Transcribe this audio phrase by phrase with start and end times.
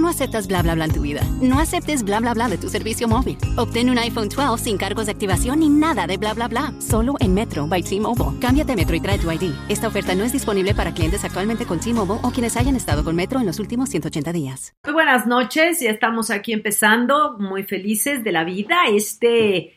[0.00, 1.20] Tú no aceptas bla bla bla en tu vida.
[1.42, 3.36] No aceptes bla bla bla de tu servicio móvil.
[3.58, 6.72] Obtén un iPhone 12 sin cargos de activación ni nada de bla bla bla.
[6.78, 8.40] Solo en Metro by T-Mobile.
[8.40, 9.52] Cámbiate a Metro y trae tu ID.
[9.68, 13.14] Esta oferta no es disponible para clientes actualmente con T-Mobile o quienes hayan estado con
[13.14, 14.72] Metro en los últimos 180 días.
[14.84, 19.74] Muy buenas noches, ya estamos aquí empezando, muy felices de la vida, este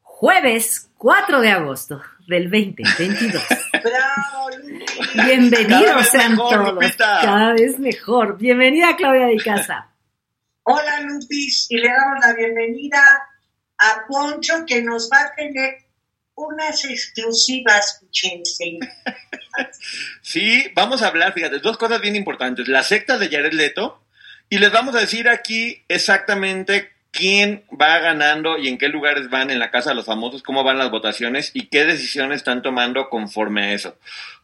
[0.00, 3.42] jueves 4 de agosto del 2022.
[3.72, 4.45] ¡Bravo,
[5.24, 6.74] Bienvenidos Cada vez sean mejor, todos.
[6.74, 7.20] Lupita.
[7.22, 8.38] Cada vez mejor.
[8.38, 9.88] Bienvenida Claudia de Casa.
[10.62, 13.00] Hola, Lupis, y le damos la bienvenida
[13.78, 15.76] a Poncho, que nos va a tener
[16.34, 18.02] unas exclusivas.
[20.20, 22.68] Sí, vamos a hablar, fíjate, dos cosas bien importantes.
[22.68, 24.02] La secta de Jared Leto,
[24.50, 29.50] y les vamos a decir aquí exactamente quién va ganando y en qué lugares van
[29.50, 33.08] en la Casa de los Famosos, cómo van las votaciones y qué decisiones están tomando
[33.08, 33.96] conforme a eso.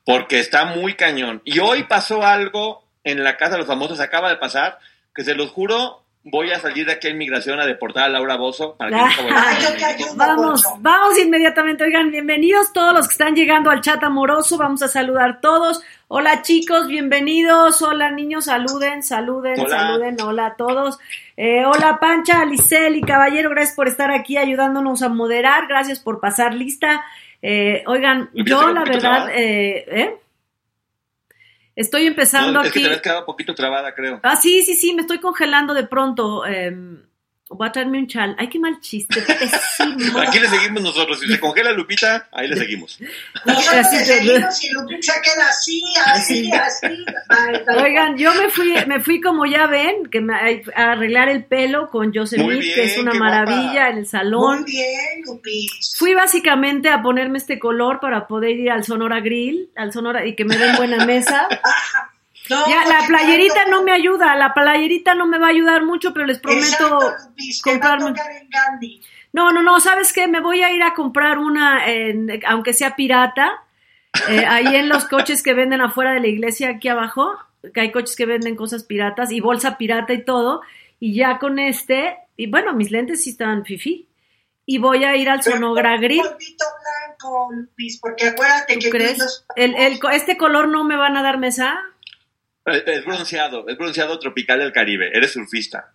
[0.05, 1.43] Porque está muy cañón.
[1.45, 4.79] Y hoy pasó algo en la Casa de los Famosos, acaba de pasar,
[5.15, 8.37] que se los juro, voy a salir de aquí en migración a deportar a Laura
[8.37, 11.85] Bozo para que ayudo, Vamos, vamos inmediatamente.
[11.85, 14.57] Oigan, bienvenidos todos los que están llegando al chat amoroso.
[14.57, 15.83] Vamos a saludar todos.
[16.09, 17.83] Hola chicos, bienvenidos.
[17.83, 19.77] Hola niños, saluden, saluden, Hola.
[19.77, 20.21] saluden.
[20.21, 20.99] Hola a todos.
[21.37, 25.67] Eh, hola Pancha, Alicel y Caballero, gracias por estar aquí ayudándonos a moderar.
[25.67, 27.05] Gracias por pasar lista.
[27.43, 30.17] Eh, oigan, ¿Me yo la verdad, eh, ¿eh?
[31.75, 32.81] estoy empezando No, es que aquí.
[32.83, 34.21] te habías quedado un poquito trabada, creo.
[34.23, 36.47] Ah, sí, sí, sí, me estoy congelando de pronto.
[36.47, 36.73] Eh,
[37.55, 38.35] voy a traerme un chal.
[38.39, 39.21] Ay, qué mal chiste.
[39.23, 40.19] pésimo.
[40.21, 41.21] Aquí le seguimos nosotros.
[41.21, 42.99] Si se congela Lupita, ahí le seguimos.
[43.45, 47.05] Nosotros Así le seguimos y Lupis se queda así, así, así.
[47.83, 51.91] Oigan, yo me fui, me fui como ya ven, que me, a arreglar el pelo
[51.91, 53.89] con bien, que es una maravilla guapa.
[53.91, 54.63] en el salón.
[54.63, 55.95] Muy bien, Lupis.
[55.97, 60.35] Fui básicamente a ponerme este color para poder ir al Sonora Grill, al Sonora y
[60.35, 61.49] que me den buena mesa.
[62.51, 66.13] No, Ya, la playerita no me ayuda, la playerita no me va a ayudar mucho,
[66.13, 66.99] pero les prometo
[67.63, 68.15] comprarme.
[69.33, 70.27] No, no, no, ¿sabes qué?
[70.29, 73.63] Me voy a ir a comprar una, en- aunque sea pirata,
[74.29, 77.33] eh, ahí en los coches que venden afuera de la iglesia, aquí abajo,
[77.73, 80.61] que hay coches que venden cosas piratas y bolsa pirata y todo,
[81.01, 84.07] y ya con este, y bueno, mis lentes sí están fifi,
[84.67, 86.65] y voy a ir al Pero Sonogra polvito
[87.19, 87.51] blanco,
[88.03, 89.19] porque acuérdate ¿Tú que crees?
[89.19, 91.81] los- El, el, ¿Este color no me van a dar mesa?
[92.65, 95.11] Es es bronceado, es bronceado tropical del Caribe.
[95.13, 95.93] Eres surfista.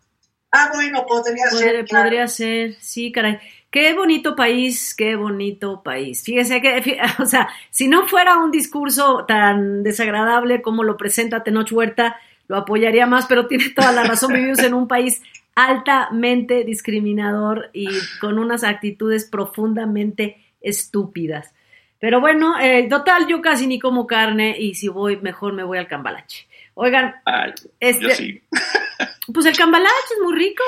[0.52, 1.86] Ah, bueno, podría ser.
[1.86, 2.04] claro.
[2.06, 3.40] podría ser, sí, caray.
[3.70, 6.24] Qué bonito país, qué bonito país.
[6.24, 11.72] Fíjese que, o sea, si no fuera un discurso tan desagradable como lo presenta Tenoch
[11.72, 12.18] Huerta,
[12.48, 14.34] lo apoyaría más, pero tiene toda la razón.
[14.34, 15.22] Vivimos en un país
[15.56, 17.88] altamente discriminador y
[18.22, 21.54] con unas actitudes profundamente estúpidas.
[22.00, 25.78] Pero bueno, eh, total, yo casi ni como carne y si voy, mejor me voy
[25.78, 26.47] al cambalache.
[26.80, 28.40] Oigan, Ay, este, yo sí.
[29.34, 30.64] pues el cambalache es muy rico.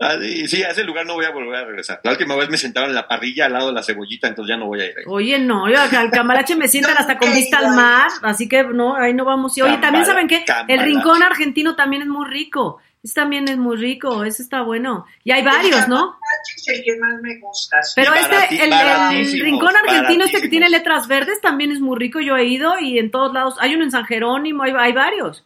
[0.00, 2.00] Ah, sí, sí, a ese lugar no voy a volver a regresar.
[2.02, 4.58] La última vez me sentaban en la parrilla al lado de la cebollita, entonces ya
[4.58, 5.04] no voy a ir ahí.
[5.06, 8.64] Oye, no, yo acá al cambalache me sientan hasta con vista al mar, así que
[8.64, 9.56] no, ahí no vamos.
[9.56, 12.80] Y oye, también saben que el rincón argentino también es muy rico.
[13.14, 15.06] También es muy rico, ese está bueno.
[15.24, 16.18] Y hay varios, ¿no?
[16.66, 17.82] el que más me gusta.
[17.82, 17.92] sí.
[17.96, 22.36] Pero este, el, rincón argentino este que tiene letras verdes también es muy rico, yo
[22.36, 25.44] he ido y en todos lados, hay uno en San Jerónimo, hay, hay varios.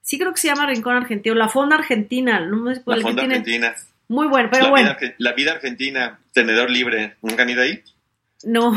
[0.00, 3.22] Sí creo que se llama rincón argentino, la fonda argentina, no es por La fonda
[3.22, 3.74] tiene- argentina.
[4.08, 7.16] Muy bueno, pero la, bueno, vida, la vida argentina, tenedor libre.
[7.22, 7.82] ¿Nunca han ido ahí?
[8.44, 8.76] no.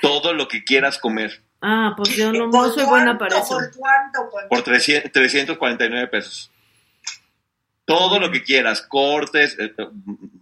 [0.00, 1.42] Todo lo que quieras comer.
[1.60, 3.54] Ah, pues yo no, ¿Por no soy buena para eso.
[3.54, 4.30] ¿Por cuánto?
[4.48, 6.50] Por 300 349 pesos.
[7.84, 9.88] Todo lo que quieras, cortes, eh, eh,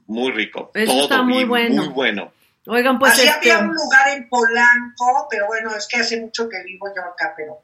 [0.07, 0.71] muy rico.
[0.75, 1.85] Eso Todo está muy bueno.
[1.85, 2.33] Muy bueno.
[2.67, 3.53] Oigan, pues Así este...
[3.53, 7.33] había un lugar en Polanco, pero bueno, es que hace mucho que vivo yo acá,
[7.37, 7.63] pero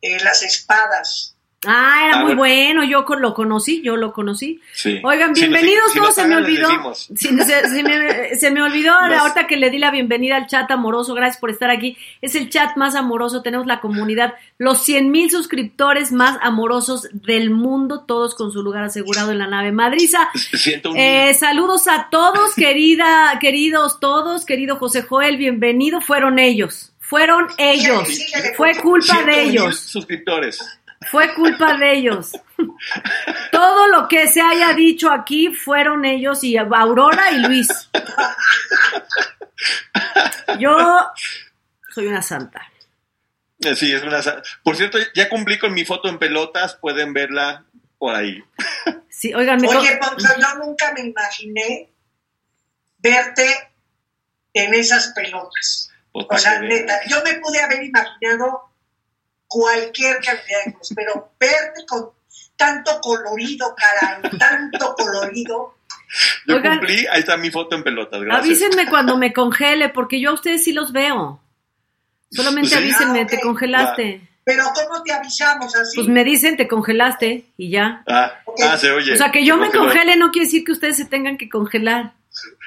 [0.00, 1.36] eh, las espadas.
[1.64, 2.36] Ah, era A muy ver.
[2.36, 4.60] bueno, yo lo conocí, yo lo conocí.
[4.72, 5.00] Sí.
[5.04, 6.94] Oigan, Si nos- bienvenidos si se me olvidó.
[6.94, 7.14] se,
[7.68, 11.14] se me, se me olvidó Nos- ahorita que le di la bienvenida al chat amoroso,
[11.14, 11.96] gracias por estar aquí.
[12.20, 17.50] Es el chat más amoroso, tenemos la comunidad, los 100 mil suscriptores más amorosos del
[17.50, 20.30] mundo, todos con su lugar asegurado en la nave Madriza.
[20.84, 20.96] Un...
[20.96, 26.88] Eh, saludos a todos, querida, queridos todos, querido José Joel, bienvenido, fueron ellos.
[26.98, 28.08] Fueron ellos.
[28.56, 29.78] Fue culpa de 100,000 ellos.
[29.78, 30.58] suscriptores.
[31.10, 32.32] Fue culpa de ellos.
[33.50, 37.68] Todo lo que se haya dicho aquí fueron ellos y Aurora y Luis.
[40.58, 40.76] Yo
[41.94, 42.62] soy una santa.
[43.60, 44.22] Eh, Sí, es una...
[44.22, 47.64] sa- Por cierto, ya cumplí con mi foto en pelotas, pueden verla
[47.98, 48.42] por ahí.
[49.08, 51.90] Sí, oigan, Oye, Poncho, yo nunca me imaginé
[52.98, 53.46] verte
[54.54, 55.90] en esas pelotas.
[56.12, 58.71] Pues, O sea, neta, yo me pude haber imaginado
[59.52, 62.10] cualquier cantidad de cosas, pero verte con
[62.56, 65.74] tanto colorido, caray, tanto colorido.
[66.46, 66.78] Yo Oigan.
[66.78, 68.44] cumplí, ahí está mi foto en pelotas, gracias.
[68.62, 71.40] avísenme cuando me congele, porque yo a ustedes sí los veo.
[72.30, 72.76] Solamente Sí.
[72.76, 74.28] avísenme, Ah, te congelaste.
[74.44, 75.96] Pero ¿cómo te avisamos así?
[75.96, 78.02] Pues me dicen, te congelaste y ya.
[78.08, 78.32] Ah,
[78.64, 79.12] ah, se oye.
[79.12, 82.14] O sea, que yo me congele no quiere decir que ustedes se tengan que congelar.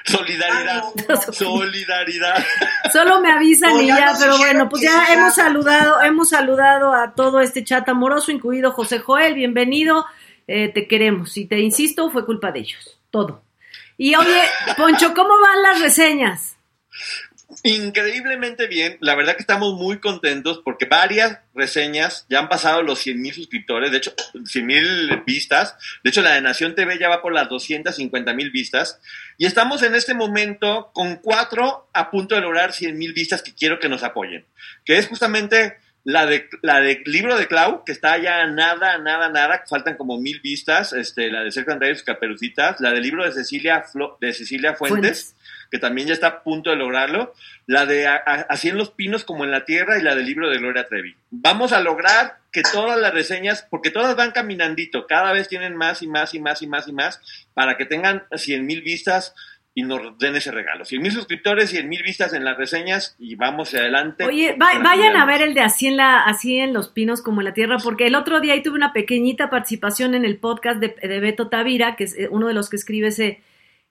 [0.04, 0.84] Solidaridad.
[1.08, 1.32] Ah.
[1.32, 2.44] Solidaridad.
[2.92, 7.14] Solo me avisan No, y ya pero bueno, pues ya hemos saludado, hemos saludado a
[7.14, 10.06] todo este chat amoroso, incluido José Joel, bienvenido,
[10.46, 11.36] eh, te queremos.
[11.36, 13.42] Y te insisto, fue culpa de ellos, todo.
[13.98, 14.42] Y oye,
[14.76, 16.56] Poncho, ¿cómo van las reseñas?
[17.62, 18.96] Increíblemente bien.
[19.00, 23.32] La verdad que estamos muy contentos porque varias reseñas ya han pasado los 100 mil
[23.34, 24.12] suscriptores, de hecho,
[24.44, 25.76] 100 mil vistas.
[26.02, 29.00] De hecho, la de Nación TV ya va por las 250 mil vistas.
[29.38, 33.54] Y estamos en este momento con cuatro a punto de lograr 100 mil vistas que
[33.54, 34.44] quiero que nos apoyen.
[34.84, 39.28] Que es justamente la de la de libro de Clau, que está ya nada, nada,
[39.28, 43.32] nada, faltan como mil vistas, este, la de Sergio Andrés caperucitas, la del libro de
[43.32, 45.36] Cecilia, Flo- de Cecilia Fuentes, Fuentes.
[45.70, 47.34] Que también ya está a punto de lograrlo,
[47.66, 50.26] la de a- a- Así en los pinos como en la tierra y la del
[50.26, 51.14] libro de Gloria Trevi.
[51.30, 56.02] Vamos a lograr que todas las reseñas, porque todas van caminandito, cada vez tienen más
[56.02, 57.20] y más y más y más y más,
[57.54, 59.34] para que tengan 100 mil vistas
[59.78, 60.86] y nos den ese regalo.
[60.86, 64.24] 100 mil suscriptores, 100 mil vistas en las reseñas y vamos adelante.
[64.24, 67.42] Oye, va- vayan a ver el de así en, la, así en los pinos como
[67.42, 70.80] en la tierra, porque el otro día ahí tuve una pequeñita participación en el podcast
[70.80, 73.42] de, de Beto Tavira, que es eh, uno de los que escribe ese,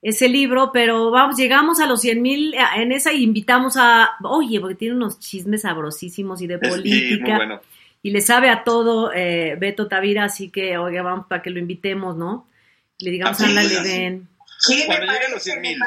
[0.07, 4.59] ese libro, pero vamos, llegamos a los 100 mil en esa y invitamos a, oye,
[4.59, 7.25] porque tiene unos chismes sabrosísimos y de política.
[7.25, 7.61] muy bueno.
[8.03, 11.57] y le sabe a todo eh, Beto Tavira, así que, oiga, vamos para que lo
[11.59, 12.47] invitemos, ¿no?
[12.99, 13.83] Le digamos, Ah, sí, ándale, sí.
[13.83, 14.27] ven.
[14.59, 15.79] Sí, me Cuando lleguen los parece, 100 me mil.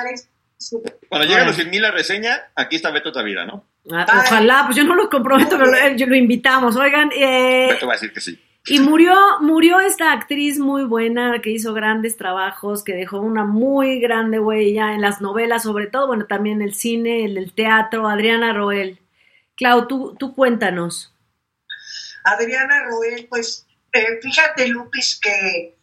[1.09, 3.65] Cuando lleguen los 100 mil la reseña, aquí está Beto Tavira, ¿no?
[3.93, 6.75] Ah, ojalá, pues yo no lo comprometo, pero eh, yo lo invitamos.
[6.76, 8.37] Oigan, eh, Beto va a decir que sí.
[8.66, 13.99] Y murió, murió esta actriz muy buena que hizo grandes trabajos, que dejó una muy
[13.99, 18.52] grande huella en las novelas, sobre todo, bueno, también el cine, el, el teatro, Adriana
[18.52, 19.00] Roel.
[19.56, 21.14] Clau, tú, tú cuéntanos.
[22.25, 25.76] Adriana Roel, pues eh, fíjate, Lupis, que,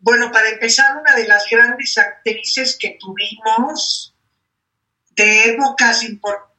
[0.00, 4.14] bueno, para empezar, una de las grandes actrices que tuvimos
[5.16, 6.51] de épocas importantes.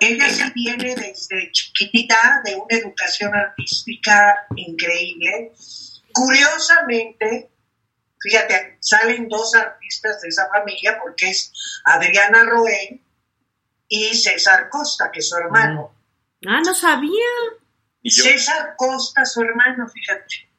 [0.00, 5.52] Ella sí viene desde chiquitita, de una educación artística increíble.
[6.12, 7.50] Curiosamente,
[8.18, 11.52] fíjate, salen dos artistas de esa familia porque es
[11.84, 13.00] Adriana Roel
[13.88, 15.94] y César Costa, que es su hermano.
[16.46, 17.10] Ah, no sabía.
[18.02, 20.50] Y César Costa, su hermano, fíjate.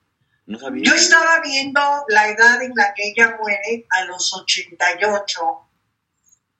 [0.45, 0.83] no sabía.
[0.83, 5.70] Yo estaba viendo la edad en la que ella muere a los 88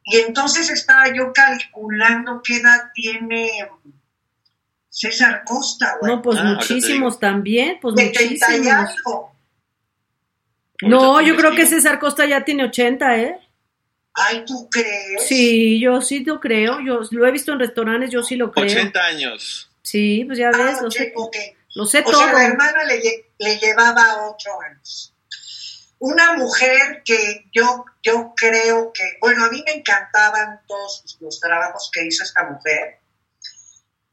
[0.03, 3.50] y entonces estaba yo calculando qué edad tiene
[4.89, 6.12] César Costa, güey.
[6.12, 8.89] No, pues Ah, muchísimos también, pues 70 y muchísimos.
[8.98, 9.36] algo.
[10.83, 11.65] No, yo creo que.
[11.68, 13.38] César Costa ya tiene 80, ¿eh?
[14.13, 15.25] Ay, ¿tú crees?
[15.27, 16.80] Sí, yo sí lo creo.
[16.81, 18.65] Yo lo he visto en restaurantes, yo sí lo creo.
[18.65, 19.69] 80 años.
[19.83, 21.36] Sí, pues ya ves, Ah, lo sé, ok.
[21.75, 22.19] lo sé O todo.
[22.24, 23.00] sea, la hermana le,
[23.38, 25.10] le llevaba ocho años.
[26.04, 31.92] Una mujer que yo, yo creo que, bueno, a mí me encantaban todos los trabajos
[31.94, 32.98] que hizo esta mujer.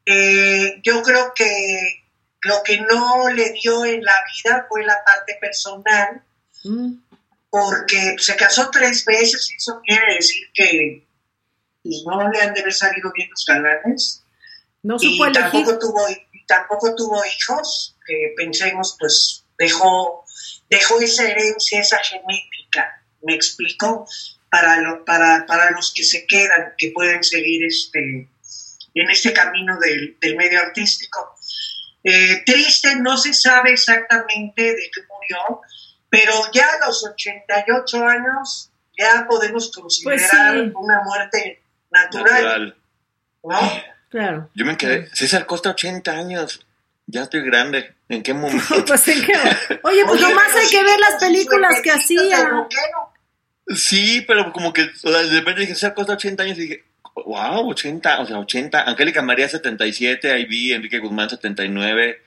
[0.04, 2.04] Eh, yo creo que
[2.42, 4.14] lo que no le dio en la
[4.44, 6.22] vida fue la parte personal,
[6.64, 6.94] Mm.
[7.50, 11.06] porque se casó tres veces y eso quiere decir que
[11.84, 14.24] pues, no le han de haber salido bien los galanes
[14.82, 15.42] No y supo elegir.
[15.52, 20.24] tampoco tuvo y tampoco tuvo hijos que pensemos pues dejó
[20.70, 24.06] dejó esa herencia esa genética me explico
[24.50, 28.28] para lo, para, para los que se quedan que pueden seguir este
[28.94, 31.34] en este camino del, del medio artístico
[32.04, 35.60] Eh, triste no se sabe exactamente de qué murió
[36.08, 40.72] pero ya a los 88 años ya podemos considerar Pues sí.
[40.74, 42.76] una muerte natural, Natural.
[43.44, 43.82] ¿no?
[44.10, 44.50] Claro.
[44.54, 45.08] Yo me quedé.
[45.14, 46.66] César Costa, 80 años.
[47.10, 47.94] Ya estoy grande.
[48.08, 48.84] ¿En qué momento?
[48.86, 49.32] Pues en qué.
[49.82, 52.66] Oye, pues Oye, nomás hay que ver las películas que hacía.
[53.74, 56.58] Sí, pero como que o sea, de repente dije, César Costa, 80 años.
[56.58, 56.84] Y dije,
[57.14, 58.82] wow, 80, o sea, 80.
[58.82, 60.30] Angélica María, 77.
[60.30, 62.22] Ahí vi Enrique Guzmán, 79.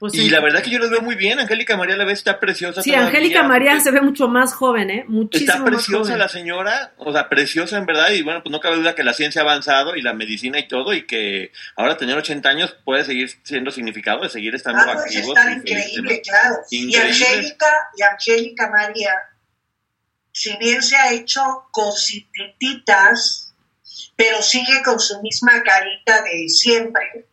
[0.00, 0.30] Pues y sí.
[0.30, 1.38] la verdad que yo los veo muy bien.
[1.38, 2.82] Angélica María la vez está preciosa.
[2.82, 5.04] Sí, Angélica María se ve mucho más joven, ¿eh?
[5.06, 6.18] Muchísimo Está más preciosa joven.
[6.18, 8.10] la señora, o sea, preciosa en verdad.
[8.10, 10.66] Y bueno, pues no cabe duda que la ciencia ha avanzado y la medicina y
[10.66, 10.94] todo.
[10.94, 15.04] Y que ahora tener 80 años puede seguir siendo significado de seguir estando Ah, pues
[15.16, 15.36] activos.
[15.36, 16.56] está y increíble, claro.
[16.70, 16.96] Increíble.
[16.96, 17.66] Y Angélica,
[17.96, 19.12] y Angélica María,
[20.32, 21.42] si bien se ha hecho
[21.72, 23.54] cosititas,
[24.16, 27.26] pero sigue con su misma carita de siempre.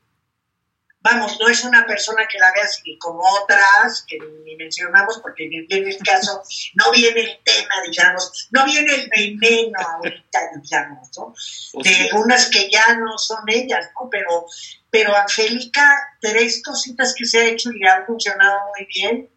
[1.09, 5.45] Vamos, no es una persona que la veas y como otras, que ni mencionamos, porque
[5.45, 6.41] en el caso
[6.73, 11.33] no viene el tema, digamos, no viene el veneno ahorita, digamos, ¿no?
[11.73, 14.09] O de unas que ya no son ellas, ¿no?
[14.09, 14.45] Pero,
[14.89, 19.29] pero Angélica, tres cositas que se ha hecho y han funcionado muy bien.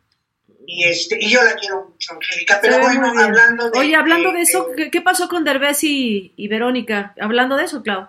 [0.66, 2.58] Y, este, y yo la quiero mucho, Angélica.
[2.60, 3.78] Pero ve bueno, hablando de.
[3.78, 7.14] Oye, hablando de de- eso, ¿qué, qué pasó con Derbez y, y Verónica?
[7.20, 8.08] Hablando de eso, Clau.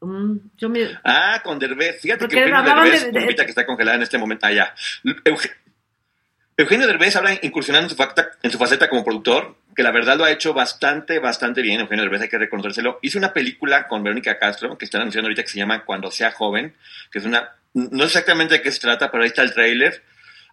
[0.00, 0.98] Mm, yo me...
[1.04, 2.00] Ah, con Derbez.
[2.00, 4.46] Fíjate Porque que Eugenio Derbez, de- de- que está congelada en este momento.
[4.46, 4.74] Ah, ya.
[5.24, 5.52] Euge-
[6.56, 10.16] Eugenio Derbez ahora incursionando en su, facta- en su faceta como productor, que la verdad
[10.16, 11.80] lo ha hecho bastante, bastante bien.
[11.80, 12.98] Eugenio Derbez, hay que reconocérselo.
[13.02, 16.30] Hizo una película con Verónica Castro, que están anunciando ahorita, que se llama Cuando sea
[16.32, 16.74] joven,
[17.10, 17.50] que es una...
[17.72, 20.02] No sé exactamente de qué se trata, pero ahí está el tráiler.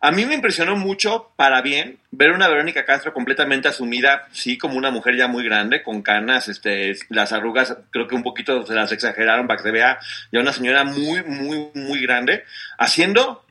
[0.03, 4.75] A mí me impresionó mucho, para bien, ver una Verónica Castro completamente asumida, sí, como
[4.75, 8.73] una mujer ya muy grande, con canas, este, las arrugas creo que un poquito se
[8.73, 9.99] las exageraron para que se vea
[10.31, 12.45] ya una señora muy, muy, muy grande,
[12.79, 13.45] haciendo,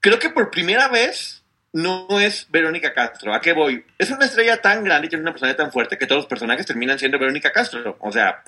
[0.00, 3.32] creo que por primera vez no es Verónica Castro.
[3.32, 3.84] ¿A qué voy?
[3.96, 6.66] Es una estrella tan grande y tiene una personalidad tan fuerte que todos los personajes
[6.66, 7.96] terminan siendo Verónica Castro.
[8.00, 8.42] O sea,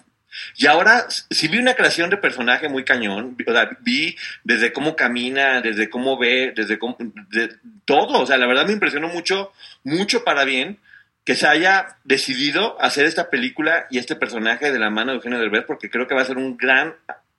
[0.57, 4.97] y ahora sí vi una creación de personaje muy cañón, o sea, vi desde cómo
[4.97, 9.53] camina, desde cómo ve, desde cómo, de todo, o sea, la verdad me impresionó mucho,
[9.85, 10.79] mucho para bien
[11.25, 15.39] que se haya decidido hacer esta película y este personaje de la mano de Eugenio
[15.39, 16.95] Derbez porque creo que va a ser un gran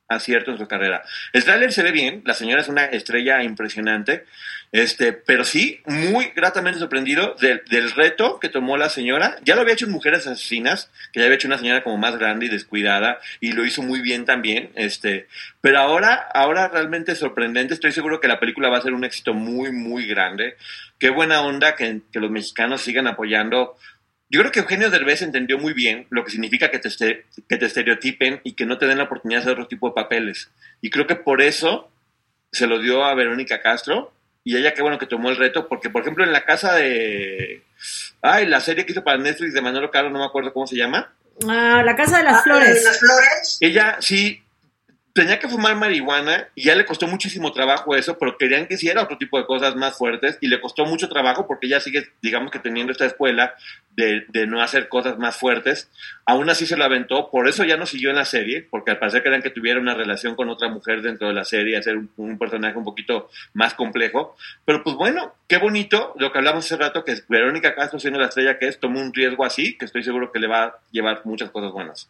[0.10, 1.04] acierto en su carrera.
[1.32, 4.26] El tráiler se ve bien, la señora es una estrella impresionante,
[4.72, 9.38] este, pero sí, muy gratamente sorprendido del, del reto que tomó la señora.
[9.44, 12.18] Ya lo había hecho en Mujeres Asesinas, que ya había hecho una señora como más
[12.18, 14.72] grande y descuidada, y lo hizo muy bien también.
[14.76, 15.28] Este,
[15.62, 17.74] pero ahora, ahora realmente sorprendente.
[17.74, 20.58] Estoy seguro que la película va a ser un éxito muy, muy grande.
[21.00, 23.78] Qué buena onda que, que los mexicanos sigan apoyando.
[24.30, 27.58] Yo creo que Eugenio Derbez entendió muy bien lo que significa que te, este- que
[27.58, 30.50] te estereotipen y que no te den la oportunidad de hacer otro tipo de papeles.
[30.82, 31.92] Y creo que por eso
[32.52, 34.14] se lo dio a Verónica Castro.
[34.44, 37.64] Y ella qué bueno que tomó el reto, porque por ejemplo en la casa de...
[38.22, 40.76] Ay, la serie que hizo para Netflix de Manolo Caro, no me acuerdo cómo se
[40.78, 41.12] llama.
[41.48, 42.84] Ah, la Casa de las Ah, Flores.
[42.84, 43.58] Las flores.
[43.62, 44.42] Ella sí
[45.14, 49.04] tenía que fumar marihuana y ya le costó muchísimo trabajo eso, pero querían que hiciera
[49.04, 52.52] otro tipo de cosas más fuertes y le costó mucho trabajo porque ella sigue, digamos
[52.52, 53.56] que teniendo esta escuela
[53.92, 55.90] de, de no hacer cosas más fuertes.
[56.26, 59.00] Aún así se lo aventó, por eso ya no siguió en la serie, porque al
[59.00, 62.12] parecer querían que tuviera una relación con otra mujer dentro de la serie, hacer un,
[62.18, 64.36] un personaje un poquito más complejo.
[64.66, 68.28] Pero pues bueno, qué bonito lo que hablamos hace rato, que Verónica Castro, siendo la
[68.28, 71.22] estrella que es, tomó un riesgo así, que estoy seguro que le va a llevar
[71.26, 72.10] muchas cosas buenas.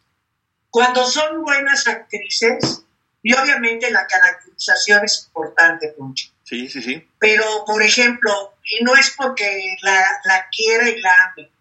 [0.69, 2.85] Cuando son buenas actrices,
[3.21, 6.29] y obviamente la caracterización es importante, Poncho.
[6.43, 7.07] Sí, sí, sí.
[7.19, 11.51] Pero, por ejemplo, y no es porque la, la quiera y la ame,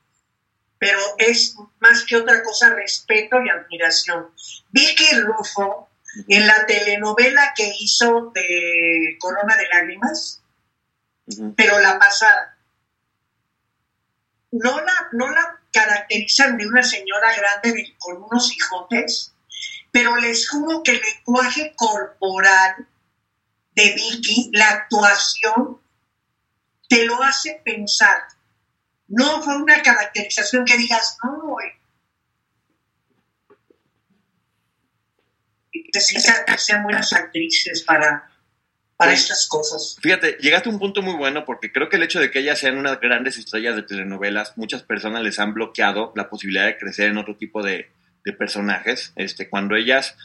[0.78, 4.30] pero es más que otra cosa respeto y admiración.
[4.70, 5.88] Vicky Rufo,
[6.28, 10.42] en la telenovela que hizo de Corona de Lágrimas,
[11.56, 12.56] pero la pasada,
[14.52, 19.34] no la, no la caracterizan de una señora grande de- con unos hijotes,
[19.90, 22.86] pero les juro que el lenguaje corporal
[23.74, 25.80] de Vicky, la actuación,
[26.88, 28.22] te lo hace pensar.
[29.06, 31.56] No fue una caracterización que digas, no.
[35.94, 38.30] Necesitan que sean buenas actrices para,
[38.96, 39.96] para Pues, estas cosas.
[40.02, 42.58] Fíjate, llegaste a un punto muy bueno porque creo que el hecho de que ellas
[42.58, 47.08] sean unas grandes estrellas de telenovelas, muchas personas les han bloqueado la posibilidad de crecer
[47.08, 47.90] en otro tipo de,
[48.28, 49.12] de personajes.
[49.16, 50.16] Este, cuando ellas,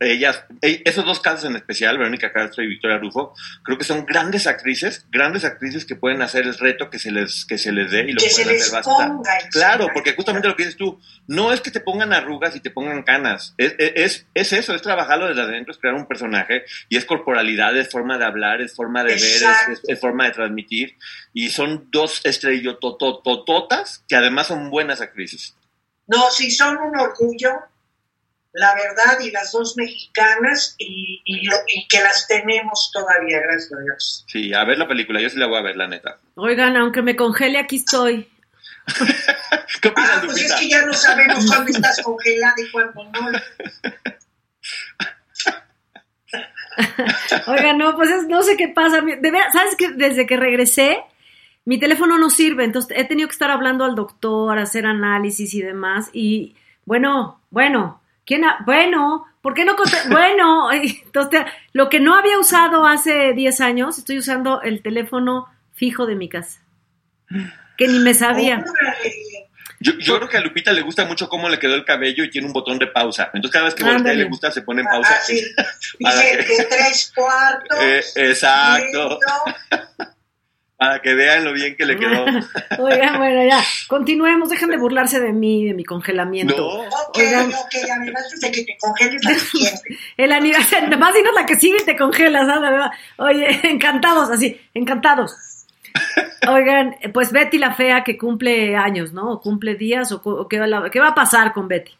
[0.00, 4.04] ellas, e- esos dos casos en especial, Verónica Castro y Victoria Rufo, creo que son
[4.04, 7.90] grandes actrices, grandes actrices que pueden hacer el reto que se les, que se les
[7.90, 9.30] dé y lo Que se pueden les hacer bastante.
[9.50, 12.70] Claro, porque justamente lo que dices tú, no es que te pongan arrugas y te
[12.70, 16.96] pongan canas, es, es, es eso, es trabajarlo desde adentro, es crear un personaje y
[16.98, 19.72] es corporalidad, es forma de hablar, es forma de ver, Exacto.
[19.72, 20.96] es, es- es forma de transmitir
[21.32, 25.56] y son dos estrellototototas que además son buenas actrices.
[26.06, 27.50] No, sí son un orgullo,
[28.52, 33.72] la verdad, y las dos mexicanas, y, y lo- y que las tenemos todavía, gracias
[33.72, 34.24] a Dios.
[34.28, 36.20] Sí, a ver la película, yo sí la voy a ver, la neta.
[36.36, 38.28] Oigan, aunque me congele, aquí estoy.
[39.80, 43.32] ¿Qué opinas, Ah, pues es que ya no sabemos cuándo estás congelada y cuándo no.
[47.46, 49.00] Oiga, no, pues es- no sé qué pasa.
[49.00, 50.98] De verdad, ¿sabes que Desde que regresé,
[51.64, 55.62] mi teléfono no sirve, entonces he tenido que estar hablando al doctor, hacer análisis y
[55.62, 56.10] demás.
[56.12, 56.54] Y
[56.84, 58.44] bueno, bueno, ¿quién?
[58.44, 59.96] ha- bueno, ¿por qué no conté?
[60.10, 61.42] Bueno, entonces
[61.72, 66.28] lo que no había usado hace 10 años, estoy usando el teléfono fijo de mi
[66.28, 66.60] casa,
[67.78, 68.62] que ni me sabía.
[69.80, 72.30] Yo, yo creo que a Lupita le gusta mucho cómo le quedó el cabello y
[72.30, 73.24] tiene un botón de pausa.
[73.34, 75.14] Entonces cada vez que voltea le gusta se pone en pausa.
[75.14, 75.42] Ah, sí.
[76.00, 77.78] Para Dice que- de tres cuartos.
[77.82, 79.18] Eh, exacto.
[80.76, 82.24] Para que vean lo bien que le quedó.
[82.78, 86.56] Oigan, bueno, ya, continuemos, dejen de burlarse de mí, de mi congelamiento.
[86.56, 86.66] No.
[86.82, 87.46] Ok, Oigan.
[87.48, 89.34] ok, además de que te congeles la.
[90.24, 92.90] El aniversario, nomás dinos la que sigue y te congelas, ¿sabes?
[93.18, 95.36] Oye, encantados, así, encantados.
[96.48, 99.30] Oigan, pues Betty la Fea que cumple años, ¿no?
[99.30, 101.92] O cumple días, o, o qué, va la- qué va a pasar con Betty.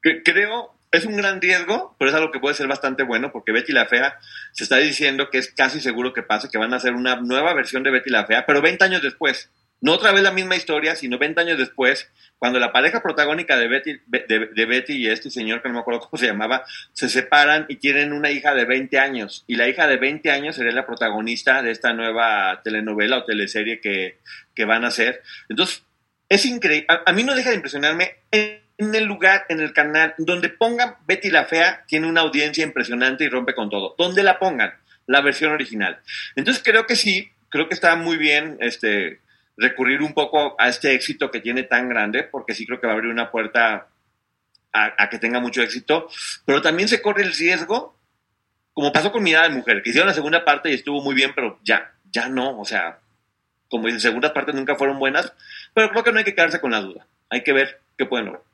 [0.00, 3.50] Que- Creo, es un gran riesgo, pero es algo que puede ser bastante bueno, porque
[3.50, 4.18] Betty la Fea
[4.52, 7.54] se está diciendo que es casi seguro que pase, que van a hacer una nueva
[7.54, 9.50] versión de Betty la Fea, pero 20 años después.
[9.80, 12.08] No otra vez la misma historia, sino 20 años después,
[12.38, 16.00] cuando la pareja protagónica de Betty, de, Betty y este señor, que no me acuerdo
[16.00, 19.44] cómo se llamaba, se separan y tienen una hija de 20 años.
[19.48, 23.80] Y la hija de 20 años sería la protagonista de esta nueva telenovela o teleserie
[23.80, 24.18] que,
[24.54, 25.20] que van a hacer.
[25.48, 25.84] Entonces,
[26.28, 26.86] es increíble.
[27.04, 28.16] A, mí no deja de impresionarme
[28.78, 33.24] en el lugar, en el canal, donde pongan Betty la Fea, tiene una audiencia impresionante
[33.24, 33.94] y rompe con todo.
[33.98, 34.74] Donde la pongan,
[35.06, 36.00] la versión original.
[36.36, 39.20] Entonces creo que sí, creo que está muy bien este,
[39.56, 42.94] recurrir un poco a este éxito que tiene tan grande, porque sí creo que va
[42.94, 43.88] a abrir una puerta
[44.72, 46.08] a, que tenga mucho éxito,
[46.46, 47.98] pero también se corre el riesgo,
[48.72, 51.32] como pasó con Mirada de Mujer, que hicieron la segunda parte y estuvo muy bien,
[51.34, 53.00] pero ya, ya no, o sea,
[53.68, 55.32] como dicen, segundas partes nunca fueron buenas,
[55.74, 57.06] pero creo que no hay que quedarse con la duda.
[57.28, 58.44] Hay que ver qué pueden lograr.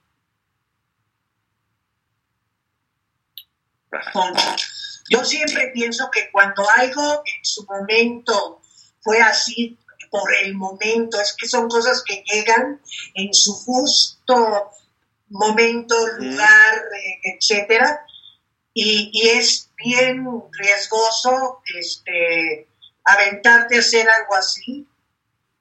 [5.11, 8.61] Yo siempre pienso que cuando algo en su momento
[9.01, 9.79] fue así,
[10.11, 12.81] por el momento, es que son cosas que llegan
[13.15, 14.71] en su justo
[15.29, 18.07] momento, lugar, eh, etcétera,
[18.73, 22.69] y, y es bien riesgoso este,
[23.05, 24.87] aventarte a hacer algo así,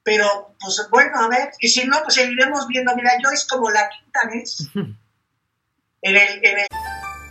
[0.04, 3.70] pero pues bueno, a ver, y si no, pues seguiremos viendo, mira, yo es como
[3.70, 4.58] la quinta vez.
[6.04, 6.68] En el, en el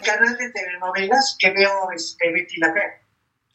[0.00, 2.82] Canal de telenovelas que veo este, Betty la Fea.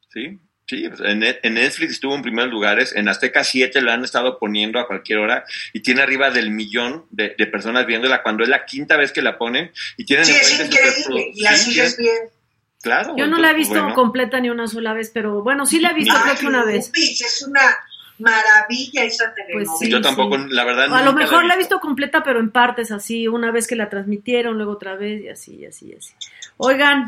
[0.10, 0.88] Sí, sí.
[0.90, 2.96] pues, En, Net- en Netflix estuvo en primeros lugares.
[2.96, 7.06] En Azteca 7 la han estado poniendo a cualquier hora y tiene arriba del millón
[7.12, 10.34] de, de personas viéndola cuando es la quinta vez que la ponen y tienen Sí,
[10.34, 12.16] es increíble, y la superprodu- sí, sí, bien.
[12.82, 13.16] Claro.
[13.18, 13.96] Yo no la he entonces, visto bueno.
[13.96, 16.64] completa ni una sola vez, pero bueno, sí la he visto Ay, creo que una
[16.64, 16.92] vez.
[16.96, 17.62] Es una
[18.20, 19.66] maravilla esa telenovela.
[19.72, 19.90] Pues sí.
[19.90, 20.94] Yo tampoco, la verdad.
[20.94, 23.90] A lo mejor la he visto completa, pero en partes así, una vez que la
[23.90, 26.14] transmitieron, luego otra vez y así, y así, y así.
[26.58, 27.06] Oigan,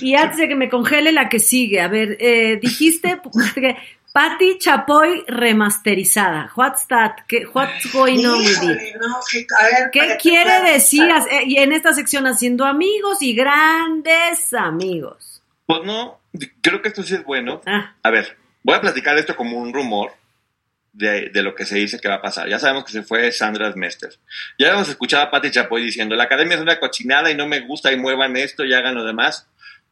[0.00, 3.20] y antes de que me congele la que sigue, a ver, eh, dijiste
[3.54, 3.76] que
[4.12, 6.50] Patty Chapoy remasterizada.
[6.56, 7.16] What's that?
[7.28, 8.62] ¿Qué, what's going on with it?
[8.62, 11.02] Híjole, no, que- a ver, ¿Qué quiere decir?
[11.30, 15.42] Eh, Y en esta sección haciendo amigos y grandes amigos.
[15.66, 16.18] Pues no,
[16.62, 17.60] creo que esto sí es bueno.
[17.66, 20.12] Ah, A ver, voy a platicar esto como un rumor
[20.96, 22.48] de, de lo que se dice que va a pasar.
[22.48, 24.10] Ya sabemos que se fue Sandra Mester.
[24.58, 27.60] Ya hemos escuchado a Patti Chapoy diciendo, la academia es una cochinada y no me
[27.60, 29.46] gusta y muevan esto y hagan lo demás.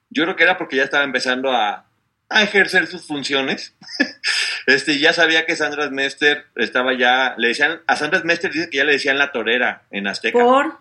[0.08, 1.86] Yo creo que era porque ya estaba empezando a,
[2.30, 3.74] a ejercer sus funciones.
[4.66, 8.78] este, ya sabía que Sandra Mester estaba ya, le decían, a Sandra Mester dice que
[8.78, 10.38] ya le decían la torera en Azteca.
[10.38, 10.78] ¿Por?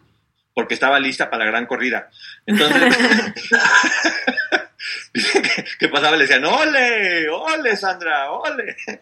[0.55, 2.09] Porque estaba lista para la gran corrida.
[2.45, 2.81] Entonces,
[5.79, 8.75] que, pasaba, le decían, ole, ole, Sandra, ole.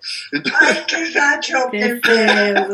[0.60, 1.69] Ay, qué gacho.
[1.71, 2.67] Qué feo.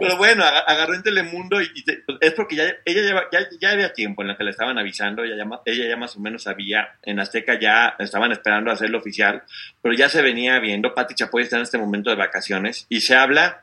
[0.00, 3.40] Pero bueno, aga- agarró en Telemundo y, y te- es porque ya, ella lleva, ya,
[3.60, 6.20] ya había tiempo en la que le estaban avisando, ella ya, ella ya más o
[6.20, 9.42] menos sabía, en Azteca ya estaban esperando hacerlo oficial,
[9.82, 13.16] pero ya se venía viendo, Pati Chapoy está en este momento de vacaciones y se
[13.16, 13.62] habla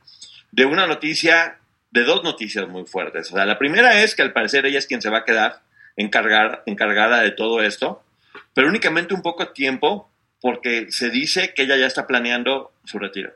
[0.52, 1.60] de una noticia,
[1.92, 3.32] de dos noticias muy fuertes.
[3.32, 5.62] O sea, la primera es que al parecer ella es quien se va a quedar
[5.96, 8.04] encargar, encargada de todo esto,
[8.54, 10.12] pero únicamente un poco tiempo
[10.42, 13.34] porque se dice que ella ya está planeando su retiro.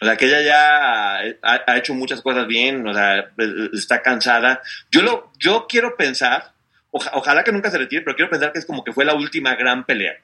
[0.00, 3.30] O sea, que ella ya ha, ha hecho muchas cosas bien, o sea,
[3.72, 4.60] está cansada.
[4.90, 6.52] Yo, lo, yo quiero pensar,
[6.90, 9.14] oja- ojalá que nunca se retire, pero quiero pensar que es como que fue la
[9.14, 10.16] última gran pelea.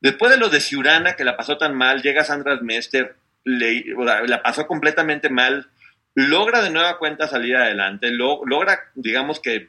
[0.00, 3.14] Después de lo de Ciurana, que la pasó tan mal, llega Sandra Mester,
[3.44, 5.68] le, o sea, la pasó completamente mal,
[6.14, 9.68] logra de nueva cuenta salir adelante, lo- logra, digamos que,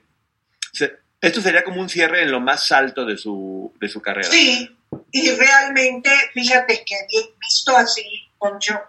[0.72, 4.30] se- esto sería como un cierre en lo más alto de su, de su carrera.
[4.30, 4.70] Sí,
[5.12, 8.04] y realmente, fíjate que bien visto así,
[8.38, 8.80] Poncho,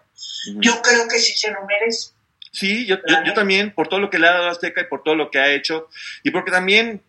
[0.51, 0.61] Ujú.
[0.61, 2.11] yo creo que sí se lo merece.
[2.53, 4.87] Sí, yo, yo, yo también, por todo lo que le ha dado a Azteca y
[4.87, 5.89] por todo lo que ha hecho,
[6.23, 7.03] y porque también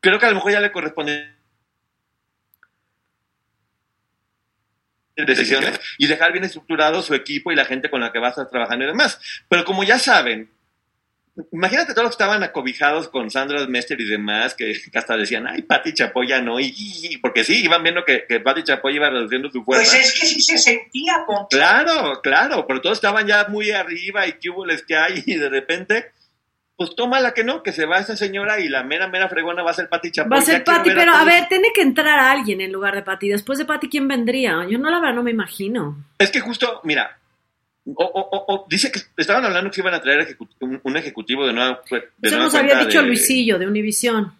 [0.00, 1.36] creo que a lo mejor ya le corresponde
[5.16, 8.30] decisiones y dejar bien estructurado su equipo y la gente con la que va a
[8.30, 9.18] estar trabajando y demás.
[9.48, 10.50] Pero como ya saben,
[11.52, 15.46] imagínate todos los que estaban acobijados con Sandra Mester y demás, que, que hasta decían,
[15.46, 18.96] ay, Pati Chapoy ya no, y, y- porque sí, iban viendo que, que Pati Chapoy
[18.96, 19.90] iba reduciendo su fuerza.
[19.96, 21.48] Pues es que sí se sentía, Poncho.
[21.50, 25.34] Claro, claro, pero todos estaban ya muy arriba y qué hubo les que hay y
[25.36, 26.06] de repente,
[26.76, 29.62] pues toma la que no, que se va esa señora y la mera, mera fregona
[29.62, 30.30] va a ser Pati Chapoy.
[30.30, 31.26] Va a ser Pati, pero a todos.
[31.26, 33.28] ver, tiene que entrar alguien en lugar de Pati.
[33.28, 34.66] Después de Pati, ¿quién vendría?
[34.68, 35.96] Yo no, la verdad, no me imagino.
[36.18, 37.18] Es que justo, mira,
[37.94, 41.52] o, o- o- dice que estaban hablando que iban a traer un, un ejecutivo de
[41.52, 44.32] nueva, de Eso nueva nos había dicho de- Luisillo, de Univisión.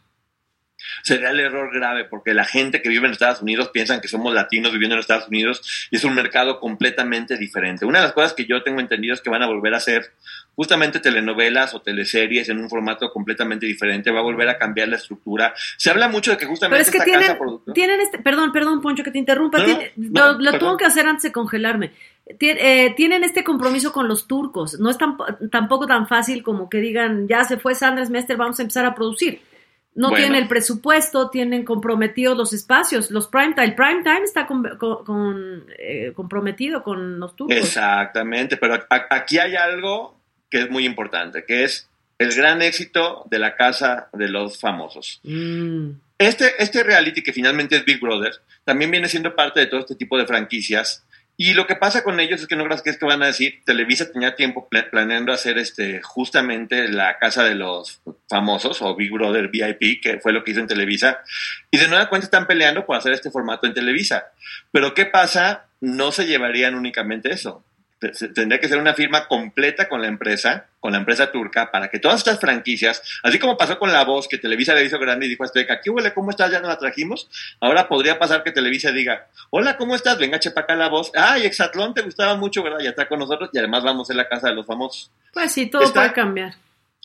[1.03, 4.33] Sería el error grave porque la gente que vive en Estados Unidos piensan que somos
[4.35, 7.85] latinos viviendo en Estados Unidos y es un mercado completamente diferente.
[7.87, 10.13] Una de las cosas que yo tengo entendido es que van a volver a hacer
[10.55, 14.97] justamente telenovelas o teleseries en un formato completamente diferente, va a volver a cambiar la
[14.97, 15.55] estructura.
[15.77, 18.19] Se habla mucho de que Pero justamente es que esta tienen, casa productora- tienen este,
[18.19, 19.59] perdón, perdón, Poncho, que te interrumpa.
[19.59, 21.93] No, Tiene- no, lo tengo que hacer antes de congelarme.
[22.39, 24.79] Tien- eh, tienen este compromiso con los turcos.
[24.81, 25.17] No es tan-
[25.51, 28.95] tampoco tan fácil como que digan, ya se fue Sandra Mester, vamos a empezar a
[28.95, 29.41] producir.
[29.97, 30.25] No Bueno.
[30.25, 33.11] tienen el presupuesto, tienen comprometidos los espacios.
[33.11, 37.57] Los prime time, el prime time está con- eh, comprometido con los turcos.
[37.57, 43.25] Exactamente, pero a- aquí hay algo que es muy importante, que es el gran éxito
[43.31, 45.21] de la casa de los famosos.
[45.25, 45.91] Mm.
[46.19, 48.33] Este, este reality que finalmente es Big Brother
[48.65, 51.06] también viene siendo parte de todo este tipo de franquicias
[51.39, 53.27] y lo que pasa con ellos es que no creas que es que van a
[53.27, 58.95] decir Televisa tenía tiempo pla- planeando hacer este justamente la casa de los famosos o
[58.97, 61.19] Big Brother VIP que fue lo que hizo en Televisa.
[61.71, 64.27] Y de nueva cuenta están peleando por hacer este formato en Televisa.
[64.73, 67.63] Pero qué pasa no se llevarían únicamente eso
[67.99, 71.99] Tendría que ser una firma completa con la empresa, con la empresa turca, para que
[71.99, 75.31] todas estas franquicias, así como pasó con La Voz, que Televisa le hizo grande y
[75.31, 76.13] dijo a Azteca, ¿qué huele?
[76.13, 76.51] ¿Cómo estás?
[76.51, 77.29] Ya no la trajimos.
[77.59, 80.19] Ahora podría pasar que Televisa diga, hola, ¿cómo estás?
[80.19, 81.11] Venga, chepa acá La Voz.
[81.15, 82.81] Ay, Exatlón, te gustaba mucho, ¿verdad?
[82.81, 85.11] Ya está con nosotros y además vamos a ser la casa de los famosos.
[85.33, 86.55] Pues sí, todo Está- puede cambiar.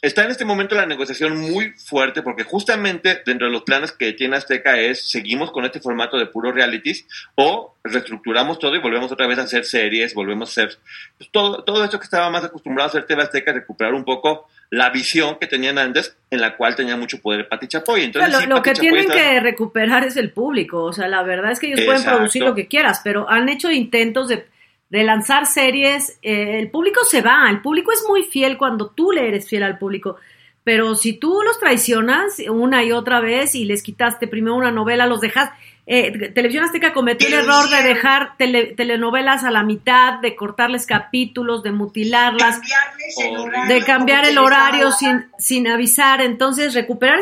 [0.02, 4.14] Está en este momento la negociación muy fuerte porque justamente dentro de los planes que
[4.14, 9.12] tiene Azteca es seguimos con este formato de puro realities o reestructuramos todo y volvemos
[9.12, 10.80] otra vez a hacer series, volvemos a hacer
[11.20, 14.48] pues, todo, todo esto que estaba más acostumbrado a hacer TV Azteca, recuperar un poco
[14.72, 18.04] la visión que tenían antes en la cual tenía mucho poder Pati Chapoy.
[18.04, 20.84] Entonces, lo sí, lo Pati que Chapoy tienen está- que recuperar es el público.
[20.84, 23.70] O sea, la verdad es que ellos pueden producir lo que quieras, pero han hecho
[23.70, 24.48] intentos de,
[24.92, 26.20] de lanzar series.
[26.22, 29.64] eh, el público se va, el público es muy fiel cuando tú le eres fiel
[29.64, 30.18] al público.
[30.64, 35.08] Pero si tú los traicionas una y otra vez y les quitaste primero una novela,
[35.08, 35.50] los dejas.
[35.88, 40.86] Eh, Televisión Azteca cometió el error de dejar tele- telenovelas a la mitad, de cortarles
[40.86, 43.74] capítulos, de mutilarlas Cambiarles el horario.
[43.76, 47.22] de cambiar el horario sin, sin avisar, entonces recuperar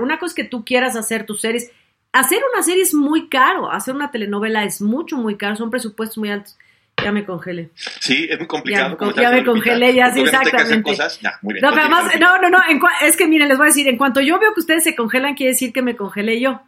[0.00, 1.70] una cosa es que tú quieras hacer tus series,
[2.12, 6.18] hacer una serie es muy caro, hacer una telenovela es mucho, muy caro, son presupuestos
[6.18, 6.58] muy altos.
[7.02, 7.70] Ya me congelé.
[7.74, 8.84] Sí, es muy complicado.
[8.84, 10.82] Ya me como ya me congelé, ya, sí, exactamente.
[10.82, 11.20] cosas.
[11.20, 11.62] Ya, muy bien.
[11.64, 13.88] No, pero además, no, no, no, en cua- es que miren, les voy a decir,
[13.88, 16.60] en cuanto yo veo que ustedes se congelan, quiere decir que me congelé yo.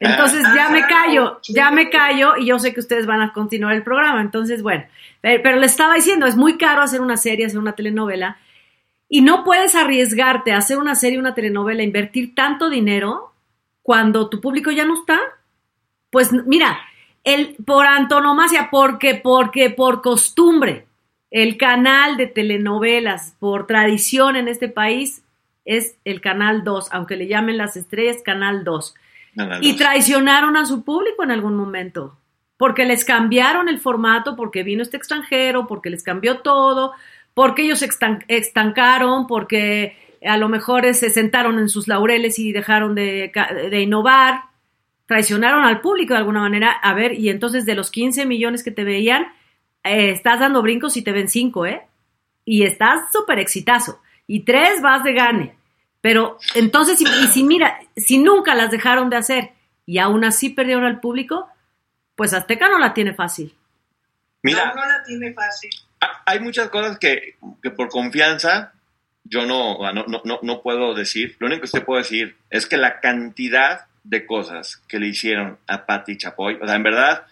[0.00, 1.52] Entonces ya me Ah, callo, sí.
[1.54, 4.20] ya me callo y yo sé que ustedes van a continuar el programa.
[4.20, 4.84] Entonces, bueno,
[5.20, 8.38] pero, pero les estaba diciendo, es muy caro hacer una serie, hacer una telenovela
[9.08, 13.32] y no puedes arriesgarte a hacer una serie, una telenovela, invertir tanto dinero
[13.82, 15.20] cuando tu público ya no está.
[16.10, 16.78] pues mira,
[17.24, 20.86] el, por antonomasia, porque, porque por costumbre,
[21.30, 25.22] el canal de telenovelas, por tradición en este país,
[25.64, 28.94] es el Canal 2, aunque le llamen las estrellas, Canal 2.
[29.36, 29.78] Canal Y 2.
[29.78, 32.18] traicionaron a su público en algún momento,
[32.56, 36.92] porque les cambiaron el formato, porque vino este extranjero, porque les cambió todo,
[37.34, 37.88] porque ellos se
[38.28, 43.32] estancaron, porque a lo mejor se sentaron en sus laureles y dejaron de,
[43.70, 44.42] de innovar,
[45.12, 46.70] traicionaron al público de alguna manera.
[46.72, 49.24] A ver, y entonces de los 15 millones que te veían,
[49.84, 51.82] eh, estás dando brincos y te ven 5, ¿eh?
[52.46, 54.00] Y estás súper exitazo.
[54.26, 55.54] Y tres vas de gane.
[56.00, 59.50] Pero entonces, y, y si mira, si nunca las dejaron de hacer
[59.84, 61.46] y aún así perdieron al público,
[62.16, 63.54] pues Azteca no la tiene fácil.
[64.42, 65.70] Mira, No, no la tiene fácil.
[66.00, 68.72] ha- hay muchas cosas que, que por confianza
[69.24, 71.36] yo no, no, no, no- no puedo decir.
[71.38, 75.58] Lo único que usted puede decir es que la cantidad de cosas que le hicieron
[75.66, 77.26] a Patti Chapoy, o sea, en verdad,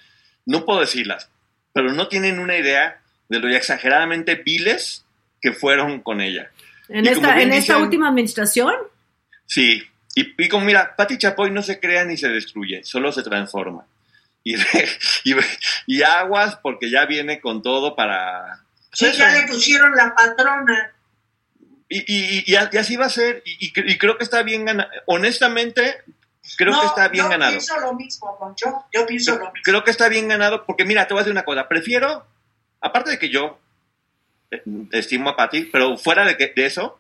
[0.47, 1.29] no puedo decirlas,
[1.73, 5.05] pero no tienen una idea de lo exageradamente viles
[5.41, 6.51] que fueron con ella.
[6.89, 8.75] En esta, en esta dicen- última administración,
[9.47, 9.83] Sí,
[10.15, 13.85] y, y como mira, Patti Chapoy no se crea ni se destruye, solo se transforma.
[14.45, 14.55] Y,
[15.25, 15.35] y,
[15.87, 18.61] y aguas porque ya viene con todo para...
[18.93, 19.19] Sí, eso.
[19.19, 20.93] ya le pusieron la patrona.
[21.89, 24.89] Y, y, y, y así va a ser, y, y creo que está bien ganado.
[25.07, 25.97] Honestamente,
[26.57, 27.51] creo No, que está bien yo ganado.
[27.53, 28.85] pienso lo mismo, Poncho.
[28.93, 29.53] Yo pienso lo mismo.
[29.65, 31.69] Creo que está bien ganado porque, mira, te voy a decir una cosa.
[31.69, 32.27] Prefiero,
[32.81, 33.59] aparte de que yo
[34.51, 36.99] eh, estimo a Patti, pero fuera de, que- de eso,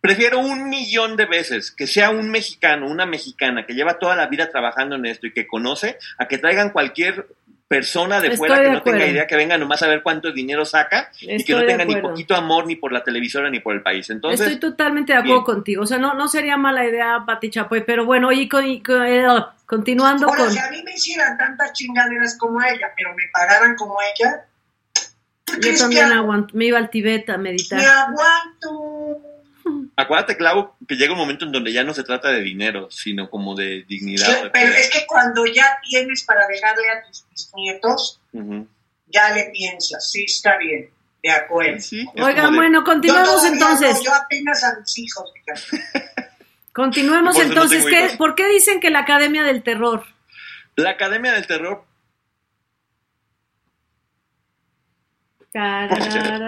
[0.00, 4.26] prefiero un millón de veces que sea un mexicano, una mexicana que lleva toda la
[4.26, 7.26] vida trabajando en esto y que conoce, a que traigan cualquier
[7.68, 10.32] persona de Estoy fuera que de no tenga idea, que venga nomás a ver cuánto
[10.32, 13.60] dinero saca y que Estoy no tenga ni poquito amor ni por la televisora ni
[13.60, 14.08] por el país.
[14.08, 15.44] Entonces, estoy totalmente de acuerdo bien.
[15.44, 15.82] contigo.
[15.82, 19.26] O sea, no, no sería mala idea, Pati Chapoy, pero bueno, oye, con- con- eh,
[19.66, 20.50] continuando Ahora, con...
[20.52, 24.46] si a mí me hicieran tantas chingaderas como ella, pero me pagaran como ella,
[25.44, 27.78] ¿tú Yo también aguanto, me iba al Tibet a meditar.
[27.78, 29.20] me aguanto?
[29.96, 33.28] Acuérdate, Clau, que llega un momento en donde ya no se trata de dinero, sino
[33.30, 34.26] como de dignidad.
[34.44, 38.66] Sí, pero es que cuando ya tienes para dejarle a tus bisnietos, Ujú.
[39.08, 40.88] ya le piensas, sí, está bien,
[41.22, 41.80] de acuerdo.
[41.80, 43.94] Sí, Oigan, de- bueno, Yo continuemos todavía entonces.
[43.96, 45.32] no, yo apenas a mis hijos.
[46.72, 47.84] Continuemos Por eso no entonces.
[47.86, 48.16] ¿qué-.
[48.16, 50.04] ¿Por qué dicen que la Academia del Terror?
[50.76, 51.84] La Academia del Terror,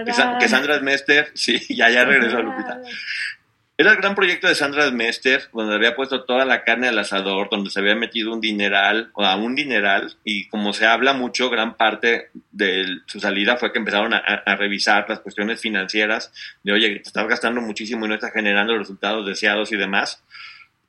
[0.04, 2.80] que Sa- que Sandra Smester, sí, ya, ya regresó a Lupita.
[3.78, 7.48] Era el gran proyecto de Sandra Smester, donde había puesto toda la carne al asador,
[7.50, 11.48] donde se había metido un dineral, o a un dineral, y como se habla mucho,
[11.48, 16.30] gran parte de su salida fue que empezaron a, a- a revisar las cuestiones financieras,
[16.62, 20.22] de oye, te estás gastando muchísimo y no estás generando los resultados deseados y demás.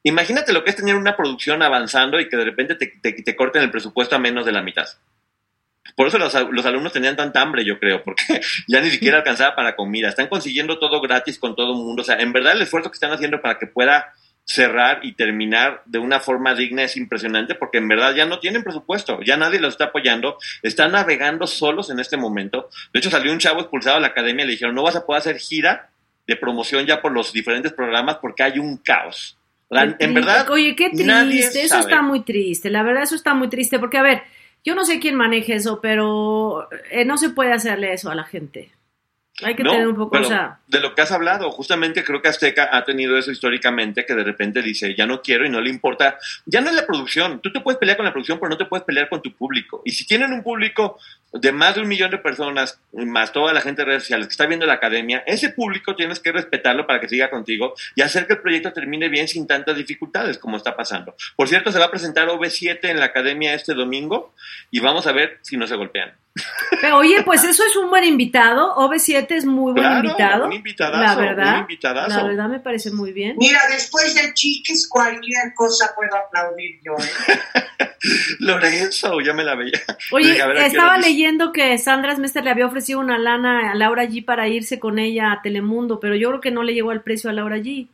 [0.04, 3.36] Imagínate lo que es tener una producción avanzando y que de repente te, te, te
[3.38, 4.88] corten el presupuesto a menos de la mitad.
[5.96, 8.24] Por eso los, los, alumnos tenían tanta hambre, yo creo, porque
[8.68, 10.10] ya ni siquiera alcanzaba para comida.
[10.10, 12.02] Están consiguiendo todo gratis con todo el mundo.
[12.02, 14.14] O sea, en verdad el esfuerzo que están haciendo para que pueda
[14.44, 18.64] cerrar y terminar de una forma digna es impresionante, porque en verdad ya no tienen
[18.64, 22.70] presupuesto, ya nadie los está apoyando, están navegando solos en este momento.
[22.92, 25.06] De hecho, salió un chavo expulsado de la academia y le dijeron, no vas a
[25.06, 25.90] poder hacer gira
[26.28, 29.38] de promoción ya por los diferentes programas porque hay un caos.
[29.70, 31.84] En verdad, Oye, qué nadie triste, eso sabe.
[31.84, 34.24] está muy triste, la verdad eso está muy triste, porque a ver,
[34.64, 38.24] yo no sé quién maneje eso, pero eh, no se puede hacerle eso a la
[38.24, 38.72] gente.
[39.44, 42.04] Hay que No, tener un poco, pero o sea, de lo que has hablado, justamente
[42.04, 45.50] creo que Azteca ha tenido eso históricamente, que de repente dice, ya no quiero y
[45.50, 48.40] no le importa, ya no es la producción, tú te puedes pelear con la producción,
[48.40, 49.82] pero no te puedes pelear con tu público.
[49.86, 50.98] Y si tienen un público
[51.34, 54.32] de más de un millón de personas, más toda la gente de redes sociales que
[54.32, 58.28] está viendo la academia, ese público tienes que respetarlo para que siga contigo y hacer
[58.28, 61.16] que el proyecto termine bien sin tantas dificultades como está pasando.
[61.36, 64.34] Por cierto, se va a presentar OV7 en la academia este domingo
[64.70, 66.14] y vamos a ver si no se golpean.
[66.82, 70.54] pero, oye, pues eso es un buen invitado, OV7 es muy buen Claro, invitado, un
[70.54, 72.10] invitadazo, la verdad, un invitadazo.
[72.18, 73.36] la verdad me parece muy bien.
[73.38, 77.62] Mira, después de Chiquis, cualquier cosa puedo aplaudir yo, ¿eh?
[78.40, 79.80] Lorenzo, ya me la veía.
[80.12, 83.18] Oye, Dije, a ver, ¿a qué estaba leyendo que Sandra Smester le había ofrecido una
[83.18, 86.64] lana a Laura G para irse con ella a Telemundo, pero yo creo que no
[86.64, 87.88] le llegó al precio a Laura G.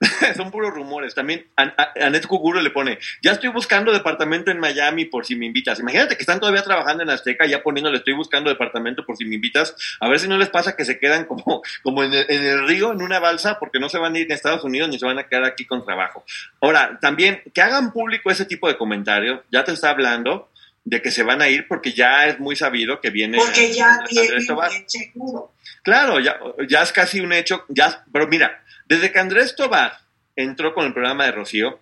[0.36, 1.14] Son puros rumores.
[1.14, 2.26] También Anet
[2.62, 5.80] le pone, ya estoy buscando departamento en Miami por si me invitas.
[5.80, 9.34] Imagínate que están todavía trabajando en Azteca, ya poniéndole, estoy buscando departamento por si me
[9.34, 9.74] invitas.
[10.00, 12.66] A ver si no les pasa que se quedan como, como en, el, en el
[12.66, 15.06] río, en una balsa, porque no se van a ir a Estados Unidos ni se
[15.06, 16.24] van a quedar aquí con trabajo.
[16.60, 20.50] Ahora, también, que hagan público ese tipo de comentarios, ya te está hablando
[20.90, 23.94] de que se van a ir porque ya es muy sabido que viene Porque ya
[23.94, 24.70] Andrés tienen Tobar.
[24.70, 25.52] bien seguro.
[25.82, 26.36] Claro, ya,
[26.68, 30.00] ya es casi un hecho, ya, pero mira, desde que Andrés Tobar
[30.34, 31.78] entró con el programa de Rocío,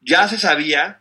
[0.00, 1.00] ya se sabía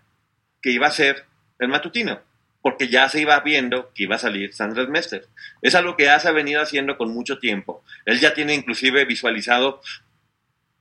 [0.60, 1.23] que iba a ser
[1.60, 2.19] el matutino,
[2.63, 5.28] porque ya se iba viendo que iba a salir Sandra Mester.
[5.62, 7.84] Es algo que ya se ha venido haciendo con mucho tiempo.
[8.06, 9.82] Él ya tiene inclusive visualizado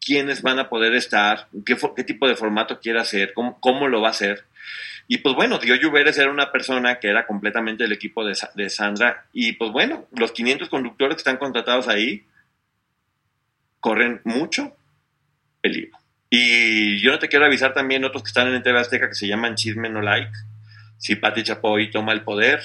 [0.01, 4.01] quiénes van a poder estar, qué, qué tipo de formato quiere hacer, cómo, cómo, lo
[4.01, 4.47] va a hacer.
[5.09, 8.71] Y pues bueno, Dio Lluveres era una persona que era completamente del equipo de, de,
[8.71, 9.27] Sandra.
[9.33, 12.27] Y pues bueno, los 500 conductores que están contratados ahí
[13.81, 14.77] corren mucho
[15.61, 15.99] peligro.
[16.31, 19.27] Y yo no te quiero avisar también otros que están en TV Azteca que se
[19.27, 20.33] llaman Chisme No Like.
[20.97, 22.63] Si Pati Chapoy toma el poder,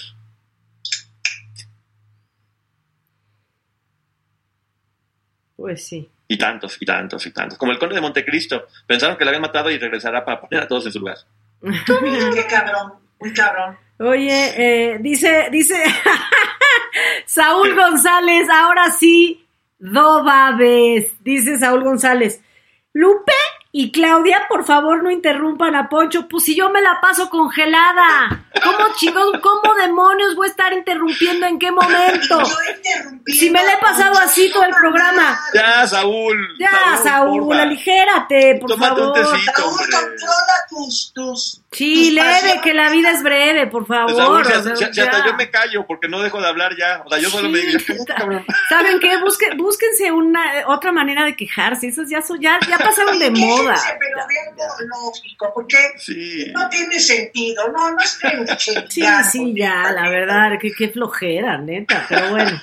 [5.58, 6.08] Pues sí.
[6.28, 7.58] Y tantos, y tantos, y tantos.
[7.58, 8.68] Como el conde de Montecristo.
[8.86, 11.18] Pensaron que la habían matado y regresará para poner a todos en su lugar.
[11.62, 13.78] Qué cabrón, muy cabrón.
[14.00, 15.76] Oye, eh, dice, dice
[17.26, 19.48] Saúl González, ahora sí,
[19.80, 22.42] Dobabes, dice Saúl González.
[22.94, 23.37] Lupe
[23.80, 26.28] y Claudia, por favor, no interrumpan a Poncho.
[26.28, 28.44] Pues si yo me la paso congelada.
[28.64, 32.42] ¿Cómo chicos, cómo demonios voy a estar interrumpiendo en qué momento?
[33.28, 35.40] Si me la he pasado así todo el programa.
[35.54, 36.56] Ya, Saúl.
[36.60, 39.08] Ya, Saúl, aligérate, por Tómate favor.
[39.10, 44.42] un tecito, Saúl, controla tus, tus, Sí, leve, que la vida es breve, por favor.
[44.42, 45.26] O sea, si- si hasta ya.
[45.26, 47.04] yo me callo porque no dejo de hablar ya.
[47.06, 48.46] O sea, yo solo me digo, Sí, "Ya, cabrón".
[48.70, 49.18] ¿Saben qué?
[49.18, 51.88] Busque, búsquense una otra manera de quejarse.
[51.90, 53.76] Esos ya son, ya, ya pasaron de moda.
[54.00, 56.52] pero de algo lógico, porque Sí.
[56.56, 57.68] no tiene sentido.
[57.72, 58.48] No, no estén
[58.90, 62.62] Sí, sí, ya, la verdad, qué, qué flojera, neta, pero bueno.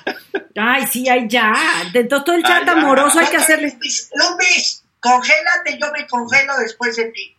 [0.57, 1.53] Ay, sí, ay, ya.
[1.93, 2.71] Entonces todo el chat Ay, ya.
[2.71, 3.77] amoroso hay que hacerle.
[3.79, 7.35] Luis, congélate, yo me congelo después de ti.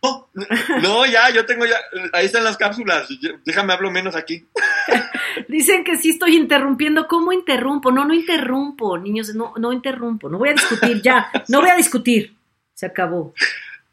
[0.81, 1.77] No, ya, yo tengo ya.
[2.13, 3.07] Ahí están las cápsulas.
[3.45, 4.47] Déjame hablo menos aquí.
[5.47, 7.07] Dicen que sí estoy interrumpiendo.
[7.07, 7.91] ¿Cómo interrumpo?
[7.91, 10.29] No, no interrumpo, niños, no, no interrumpo.
[10.29, 11.29] No voy a discutir ya.
[11.47, 12.35] No voy a discutir.
[12.73, 13.33] Se acabó.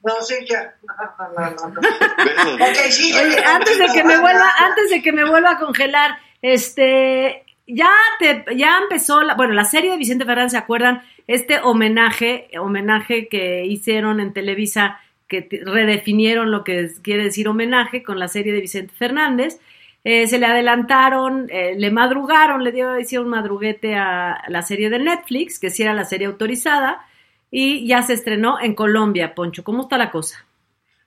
[0.03, 0.75] No sé, ya.
[0.83, 0.95] No,
[1.35, 1.81] no, no, no.
[1.81, 2.61] Besos.
[2.61, 3.21] Ok, sigue.
[3.21, 7.91] Oye, antes de que me vuelva, antes de que me vuelva a congelar, este, ya
[8.19, 11.03] te, ya empezó, la, bueno, la serie de Vicente Fernández, ¿se acuerdan?
[11.27, 18.19] Este homenaje, homenaje que hicieron en Televisa, que redefinieron lo que quiere decir homenaje con
[18.19, 19.59] la serie de Vicente Fernández.
[20.05, 24.99] Eh, se le adelantaron, eh, le madrugaron, le dio, hicieron madruguete a la serie de
[24.99, 27.07] Netflix, que sí era la serie autorizada,
[27.51, 29.65] y ya se estrenó en Colombia, Poncho.
[29.65, 30.45] ¿Cómo está la cosa?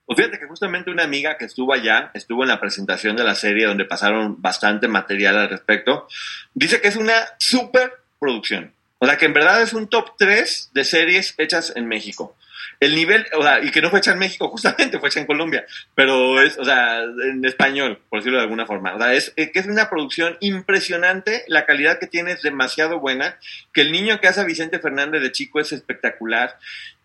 [0.08, 3.36] Pues fíjate que justamente una amiga que estuvo allá, estuvo en la presentación de la
[3.36, 6.08] serie donde pasaron bastante material al respecto,
[6.54, 8.74] dice que es una super producción.
[9.00, 12.36] O sea, que en verdad es un top 3 de series hechas en México.
[12.80, 15.26] El nivel, o sea, y que no fue hecha en México, justamente fue hecha en
[15.26, 18.94] Colombia, pero es, o sea, en español, por decirlo de alguna forma.
[18.96, 23.00] O sea, es eh, que es una producción impresionante, la calidad que tiene es demasiado
[23.00, 23.38] buena,
[23.74, 26.58] que el niño que hace a Vicente Fernández de chico es espectacular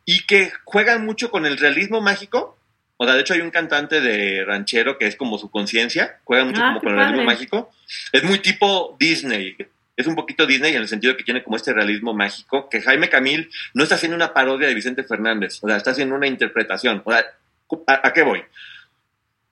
[0.05, 2.59] y que juegan mucho con el realismo mágico.
[2.99, 6.45] O sea, de hecho hay un cantante de ranchero que es como su conciencia, juega
[6.45, 7.35] mucho Ah, como con el realismo padre.
[7.35, 7.73] mágico.
[8.13, 9.57] Es muy tipo Disney.
[9.97, 13.09] Es un poquito Disney en el sentido que tiene como este realismo mágico, que Jaime
[13.09, 17.03] Camil no está haciendo una parodia de Vicente Fernández, o sea, está haciendo una interpretación.
[17.05, 17.25] O sea,
[17.87, 18.43] ¿a, qué voy?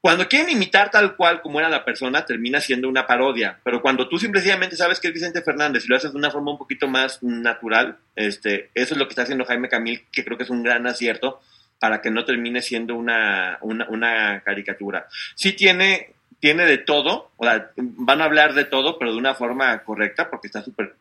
[0.01, 3.61] Cuando quieren imitar tal cual como era la persona, termina siendo una parodia.
[3.63, 6.53] Pero cuando tú simplemente sabes que es Vicente Fernández y lo haces de una forma
[6.53, 10.39] un poquito más natural, este, eso es lo que está haciendo Jaime Camil, que creo
[10.39, 11.43] que es un gran acierto
[11.81, 15.09] para que no termine siendo una, una, una caricatura.
[15.35, 19.35] Sí tiene, tiene de todo, o sea, van a hablar de todo, pero de una
[19.35, 20.95] forma correcta, porque está súper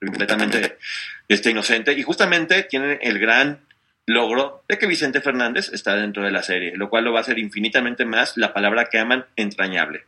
[0.00, 0.78] completamente
[1.28, 1.92] este, inocente.
[1.92, 3.60] Y justamente tienen el gran
[4.06, 7.22] logro de que Vicente Fernández está dentro de la serie, lo cual lo va a
[7.22, 10.04] hacer infinitamente más la palabra que aman entrañable.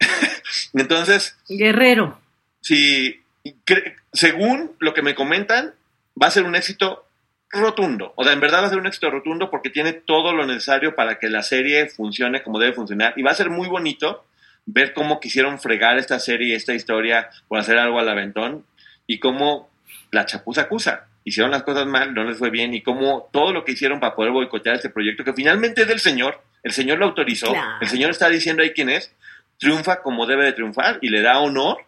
[0.74, 2.18] Entonces, Guerrero.
[2.60, 3.20] si
[3.66, 5.74] cre- según lo que me comentan,
[6.20, 7.06] va a ser un éxito
[7.52, 8.12] rotundo.
[8.16, 10.94] O sea, en verdad va a ser un éxito rotundo porque tiene todo lo necesario
[10.94, 13.12] para que la serie funcione como debe funcionar.
[13.16, 14.24] Y va a ser muy bonito
[14.64, 18.64] ver cómo quisieron fregar esta serie y esta historia por hacer algo al aventón
[19.06, 19.70] y cómo
[20.10, 21.06] la chapuza acusa.
[21.24, 24.14] Hicieron las cosas mal, no les fue bien, y cómo todo lo que hicieron para
[24.16, 27.76] poder boicotear este proyecto, que finalmente es del señor, el señor lo autorizó, Claro.
[27.80, 29.14] el señor está diciendo ahí quién es,
[29.58, 31.78] triunfa como debe de triunfar y le da honor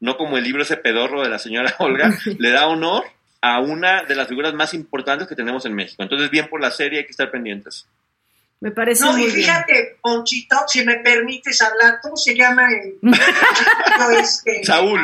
[0.00, 3.04] no como el libro ese pedorro de la señora Olga, le da honor
[3.42, 6.02] a una de las figuras más importantes que tenemos en México.
[6.02, 7.86] Entonces, bien por la serie, hay que estar pendientes.
[8.60, 9.36] Me parece No, muy y bien.
[9.38, 12.96] fíjate, Ponchito, si me permites hablar, ¿cómo se llama el
[14.20, 14.64] este?
[14.64, 15.00] Saúl.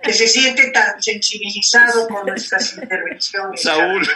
[0.00, 3.60] Que se siente tan sensibilizado con nuestras intervenciones.
[3.62, 4.08] Saúl,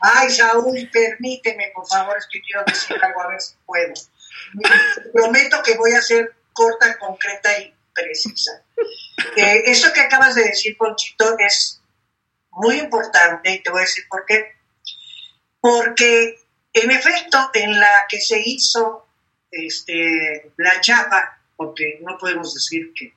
[0.00, 3.94] Ay, Saúl, permíteme, por favor, es que quiero decir algo, a ver si puedo.
[5.12, 8.62] Prometo que voy a ser corta, concreta y precisa.
[9.36, 11.80] Eh, eso que acabas de decir, Ponchito, es
[12.56, 14.54] muy importante y te voy a decir por qué.
[15.60, 16.38] Porque
[16.72, 19.06] En efecto, en la que se hizo
[19.50, 23.14] este, la chapa, porque no podemos decir que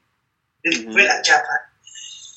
[0.93, 1.69] fue la chapa,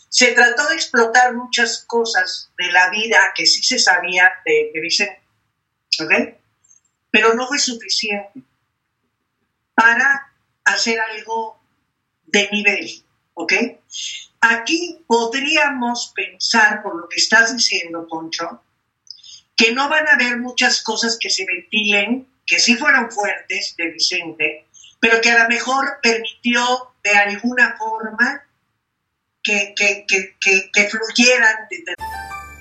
[0.08, 4.80] se trató de explotar muchas cosas de la vida que sí se sabía de, de
[4.80, 5.22] Vicente,
[6.00, 6.12] ¿ok?
[7.12, 8.42] Pero no fue suficiente
[9.74, 10.32] para
[10.64, 11.60] hacer algo
[12.26, 13.52] de nivel, ¿ok?
[14.42, 18.62] Aquí podríamos pensar, por lo que estás diciendo, Poncho,
[19.54, 23.92] que no van a haber muchas cosas que se ventilen, que sí fueron fuertes de
[23.92, 24.66] Vicente,
[24.98, 28.42] pero que a lo mejor permitió de alguna forma
[29.44, 31.56] que, que, que, que fluyeran.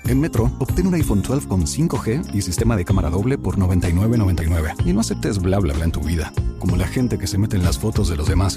[0.04, 4.86] En Metro, obtén un iPhone 12 con 5G y sistema de cámara doble por $99.99.
[4.86, 7.56] Y no aceptes bla bla bla en tu vida, como la gente que se mete
[7.56, 8.56] en las fotos de los demás.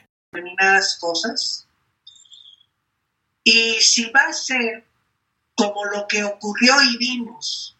[0.31, 1.67] Determinadas cosas.
[3.43, 4.85] Y si va a ser
[5.55, 7.77] como lo que ocurrió y vimos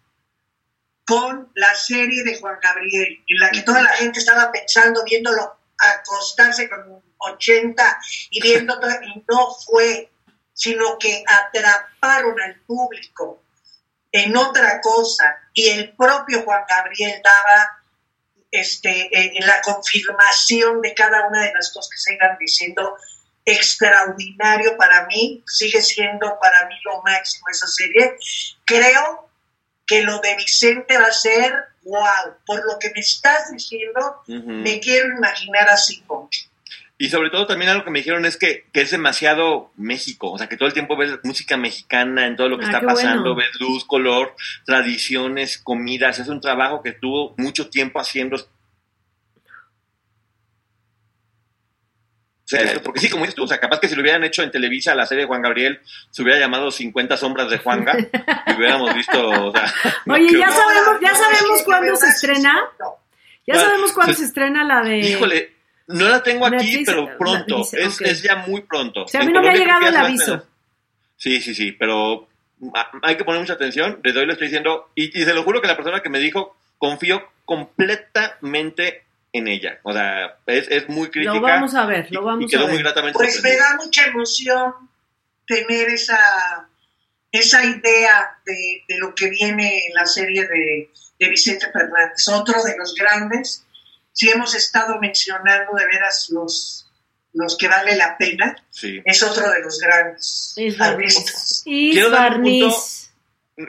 [1.06, 5.58] con la serie de Juan Gabriel, en la que toda la gente estaba pensando, viéndolo
[5.78, 8.00] acostarse con 80
[8.32, 10.12] y viendo, y no fue,
[10.54, 13.44] sino que atraparon al público
[14.12, 17.81] en otra cosa y el propio Juan Gabriel daba
[18.52, 22.96] este, eh, la confirmación de cada una de las cosas que se iban diciendo,
[23.46, 28.16] extraordinario para mí, sigue siendo para mí lo máximo esa serie.
[28.66, 29.30] Creo
[29.88, 32.36] que lo de Vicente va a ser wow.
[32.46, 36.51] Por lo que me estás diciendo, me quiero imaginar así, Poncho.
[37.02, 40.38] Y sobre todo también algo que me dijeron es que, que, es demasiado México, o
[40.38, 43.34] sea, que todo el tiempo ves música mexicana en todo lo que ah, está pasando,
[43.34, 43.38] bueno.
[43.38, 44.36] ves luz, color,
[44.68, 48.36] tradiciones, comidas, es un trabajo que tuvo mucho tiempo haciendo.
[48.36, 48.40] O
[52.46, 54.52] sea, porque sí, como dices tú, o sea, capaz que si lo hubieran hecho en
[54.52, 55.82] Televisa la serie de Juan Gabriel,
[56.12, 57.98] se hubiera llamado 50 sombras de Juanga
[58.46, 59.74] y hubiéramos visto, o sea,
[60.08, 62.62] Oye, ya sabemos, ya sabemos cuándo se estrena.
[63.48, 65.00] Ya sabemos cuándo se estrena la de...
[65.00, 67.58] Híjole, no la tengo aquí, Netflix, pero pronto.
[67.58, 68.12] Dice, es, okay.
[68.12, 69.04] es, ya muy pronto.
[69.04, 70.46] O sea, a mí no me ha llegado el aviso.
[71.18, 72.28] Sí, sí, sí, pero
[73.02, 74.00] hay que poner mucha atención.
[74.04, 76.20] Desde hoy le estoy diciendo, y, y, se lo juro que la persona que me
[76.20, 79.04] dijo, confío completamente
[79.34, 79.80] en ella.
[79.84, 81.34] O sea, es, es muy crítica.
[81.34, 82.74] Lo vamos a ver, lo vamos y, y quedó a ver.
[82.74, 84.74] muy gratamente Pues me da mucha emoción
[85.46, 86.68] tener esa,
[87.32, 92.28] esa idea de, de lo que viene en la serie de, de Vicente Fernández.
[92.28, 93.66] Otro de los grandes
[94.14, 96.90] si hemos estado mencionando de veras los,
[97.34, 99.02] los que vale la pena, sí.
[99.06, 101.62] es otro de los grandes artistas.
[101.64, 102.76] Quiero dar un punto,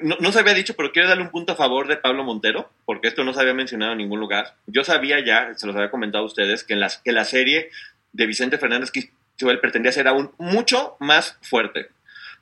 [0.03, 2.71] no, no, se había dicho, pero quiero darle un punto a favor de Pablo Montero,
[2.85, 4.57] porque esto no se había mencionado en ningún lugar.
[4.67, 7.71] Yo sabía ya, se los había comentado a ustedes, que, en la, que la serie
[8.13, 11.89] de Vicente Fernández Quisquel pretendía ser aún mucho más fuerte.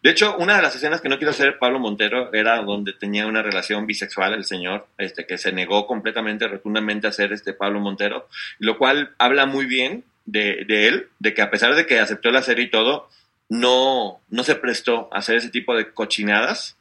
[0.03, 3.27] De hecho, una de las escenas que no quiso hacer Pablo Montero era donde tenía
[3.27, 7.81] una relación bisexual el señor, este, que se negó completamente, rotundamente a hacer este Pablo
[7.81, 8.27] Montero,
[8.59, 12.31] lo cual habla muy bien de, de, él, de que a pesar de que aceptó
[12.31, 13.09] la serie y todo,
[13.51, 16.79] no, no se prestó a hacer ese tipo de cochinadas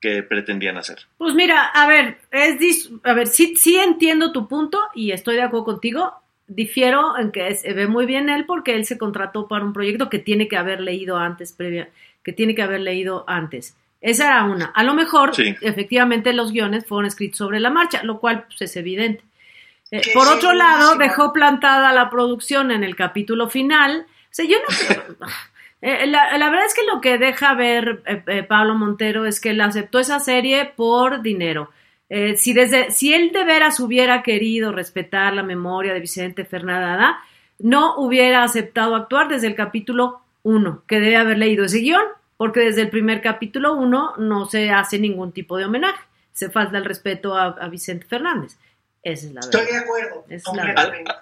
[0.00, 0.98] que pretendían hacer.
[1.18, 5.42] Pues mira, a ver, es a ver, sí, sí entiendo tu punto y estoy de
[5.42, 6.14] acuerdo contigo.
[6.46, 10.08] Difiero en que se ve muy bien él porque él se contrató para un proyecto
[10.08, 11.90] que tiene que haber leído antes previa
[12.24, 13.76] que tiene que haber leído antes.
[14.00, 14.66] Esa era una.
[14.66, 15.54] A lo mejor, sí.
[15.60, 19.22] efectivamente, los guiones fueron escritos sobre la marcha, lo cual pues, es evidente.
[19.90, 24.06] Eh, por otro lado, dejó plantada la producción en el capítulo final.
[24.08, 25.16] O sea, yo no creo,
[25.82, 29.40] Eh, la, la, verdad es que lo que deja ver eh, eh, Pablo Montero es
[29.40, 31.70] que él aceptó esa serie por dinero.
[32.10, 37.16] Eh, si, desde, si él de veras hubiera querido respetar la memoria de Vicente Fernández,
[37.58, 42.02] no hubiera aceptado actuar desde el capítulo 1, que debe haber leído ese guion,
[42.36, 46.00] porque desde el primer capítulo 1 no se hace ningún tipo de homenaje.
[46.32, 48.56] Se falta el respeto a, a Vicente Fernández.
[49.02, 49.60] Esa es la verdad.
[49.60, 50.24] Estoy de acuerdo.
[50.28, 50.42] Es.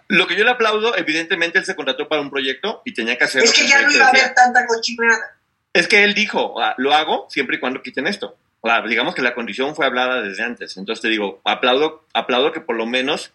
[0.09, 3.25] Lo que yo le aplaudo, evidentemente él se contrató para un proyecto y tenía que
[3.25, 3.43] hacer.
[3.43, 5.37] Es que ya no iba a haber tanta cochinada.
[5.73, 8.37] Es que él dijo, ah, lo hago siempre y cuando quiten esto.
[8.61, 10.77] O sea, digamos que la condición fue hablada desde antes.
[10.77, 13.33] Entonces te digo, aplaudo, aplaudo que por lo menos,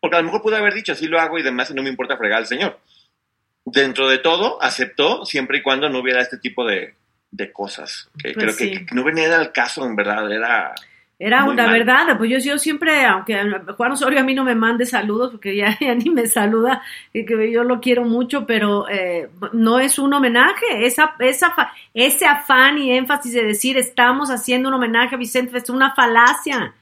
[0.00, 1.88] porque a lo mejor pude haber dicho, sí lo hago y demás y no me
[1.88, 2.78] importa fregar al señor.
[3.64, 6.94] Dentro de todo, aceptó siempre y cuando no hubiera este tipo de,
[7.30, 8.10] de cosas.
[8.18, 8.70] Que Pues creo sí.
[8.70, 10.74] que, que no venía al caso, en verdad, era...
[11.18, 11.78] Era una mal.
[11.78, 13.40] verdad, pues yo, yo siempre, aunque
[13.76, 16.82] Juan Osorio a mí no me mande saludos, porque ya, ya ni me saluda,
[17.12, 21.54] y que yo lo quiero mucho, pero eh, no es un homenaje, esa, esa,
[21.94, 26.74] ese afán y énfasis de decir estamos haciendo un homenaje a Vicente es una falacia,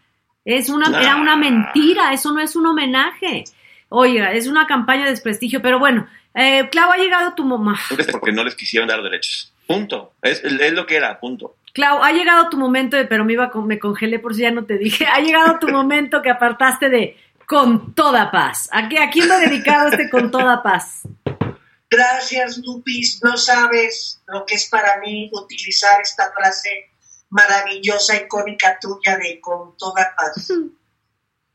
[0.47, 3.45] es una, era una mentira, eso no es un homenaje.
[3.91, 7.79] Oiga, es una campaña de desprestigio, pero bueno, eh, Clau, ha llegado tu mamá.
[7.99, 9.53] Es porque no les quisieron dar derechos.
[9.67, 10.15] Punto.
[10.23, 11.57] Es, es lo que era, punto.
[11.73, 14.51] Clau, ha llegado tu momento, de, pero me iba con- me congelé por si ya
[14.51, 15.07] no te dije.
[15.07, 17.17] Ha llegado tu momento que apartaste de
[17.47, 18.69] con toda paz.
[18.73, 21.03] ¿A, qué- a quién lo he dedicado este con toda paz?
[21.89, 23.21] Gracias, Lupis.
[23.23, 26.91] No sabes lo que es para mí utilizar esta frase
[27.31, 30.53] maravillosa, icónica tuya de con toda paz.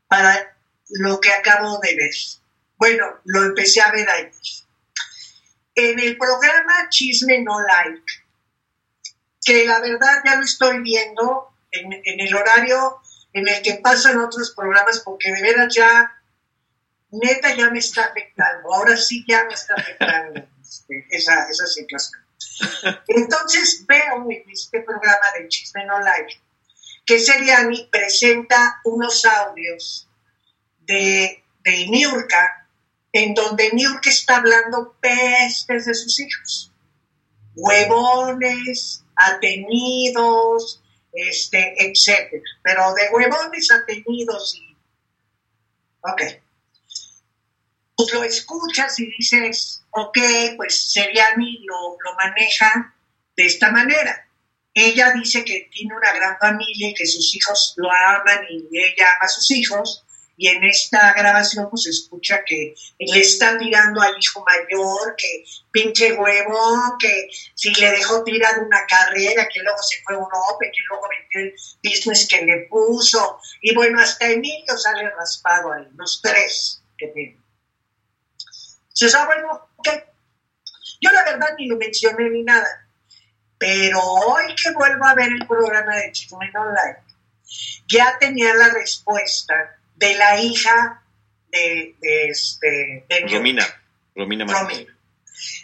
[0.08, 0.56] Para
[0.90, 2.10] lo que acabo de ver.
[2.78, 4.30] Bueno, lo empecé a ver ayer.
[5.76, 8.02] En el programa Chisme No Like,
[9.44, 13.00] que la verdad ya lo estoy viendo en, en el horario
[13.32, 16.10] en el que pasan otros programas, porque de veras ya
[17.10, 22.22] neta ya me está afectando, ahora sí ya me está afectando este, esa, esa situación.
[23.06, 26.40] Entonces veo este programa de Chisme No Like
[27.06, 30.08] que Seriani presenta unos audios
[30.80, 32.65] de, de Niurka,
[33.24, 36.72] en donde Niurka está hablando pestes de sus hijos.
[37.54, 42.42] Huevones, atenidos, este, etcétera.
[42.62, 44.76] Pero de huevones, atenidos y...
[46.02, 46.22] Ok
[47.96, 50.18] pues lo escuchas y dices, ok,
[50.56, 52.94] pues Seriani lo, lo maneja
[53.36, 54.28] de esta manera.
[54.74, 59.08] Ella dice que tiene una gran familia y que sus hijos lo aman y ella
[59.16, 60.04] ama a sus hijos.
[60.38, 65.44] Y en esta grabación pues se escucha que le está tirando al hijo mayor, que
[65.70, 70.58] pinche huevo, que si le dejó tirar una carrera, que luego se fue a Europa,
[70.60, 73.40] que luego vendió el business que le puso.
[73.62, 77.42] Y bueno, hasta Emilio sale raspado ahí, los tres que tienen.
[78.90, 79.88] Dices, ah, bueno, ok.
[81.00, 82.88] Yo la verdad ni lo mencioné ni nada.
[83.58, 86.98] Pero hoy que vuelvo a ver el programa de Chisme Online,
[87.86, 91.02] ya tenía la respuesta de la hija
[91.50, 93.20] de, de este de.
[93.28, 93.66] Romina.
[94.14, 94.44] Romina.
[94.46, 94.98] Romina.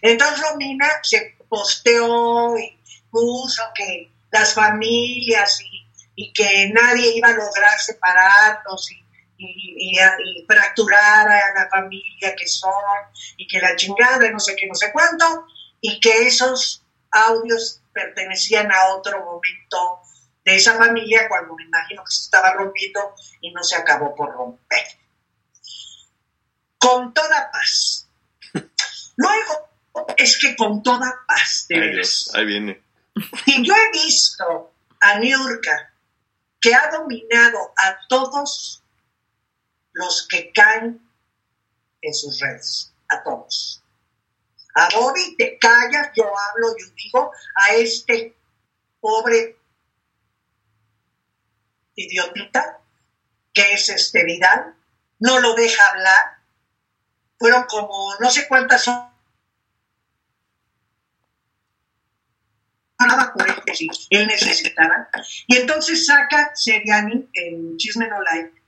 [0.00, 2.78] Entonces Romina se posteó y
[3.10, 9.04] puso que las familias y, y que nadie iba a lograr separarnos y,
[9.38, 12.72] y, y, y fracturar a la familia que son
[13.36, 15.46] y que la chingada y no sé qué, no sé cuánto,
[15.80, 20.01] y que esos audios pertenecían a otro momento
[20.44, 24.32] de esa familia cuando me imagino que se estaba rompiendo y no se acabó por
[24.32, 24.86] romper.
[26.78, 28.08] Con toda paz.
[29.16, 29.70] Luego,
[30.16, 31.92] es que con toda paz, de Ay.
[31.92, 32.82] Dios, ahí viene.
[33.46, 35.92] Y yo he visto a Niurka
[36.60, 38.82] que ha dominado a todos
[39.92, 41.00] los que caen
[42.00, 43.82] en sus redes, a todos.
[44.74, 48.34] A Bobby te callas, yo hablo, yo digo, a este
[49.00, 49.58] pobre
[51.94, 52.78] idiotita
[53.52, 54.74] que es este Vidal,
[55.18, 56.38] no lo deja hablar.
[57.38, 58.84] Fueron como no sé cuántas
[63.74, 65.08] si él necesitaba.
[65.46, 68.62] Y entonces saca Seriani en Chisme No Like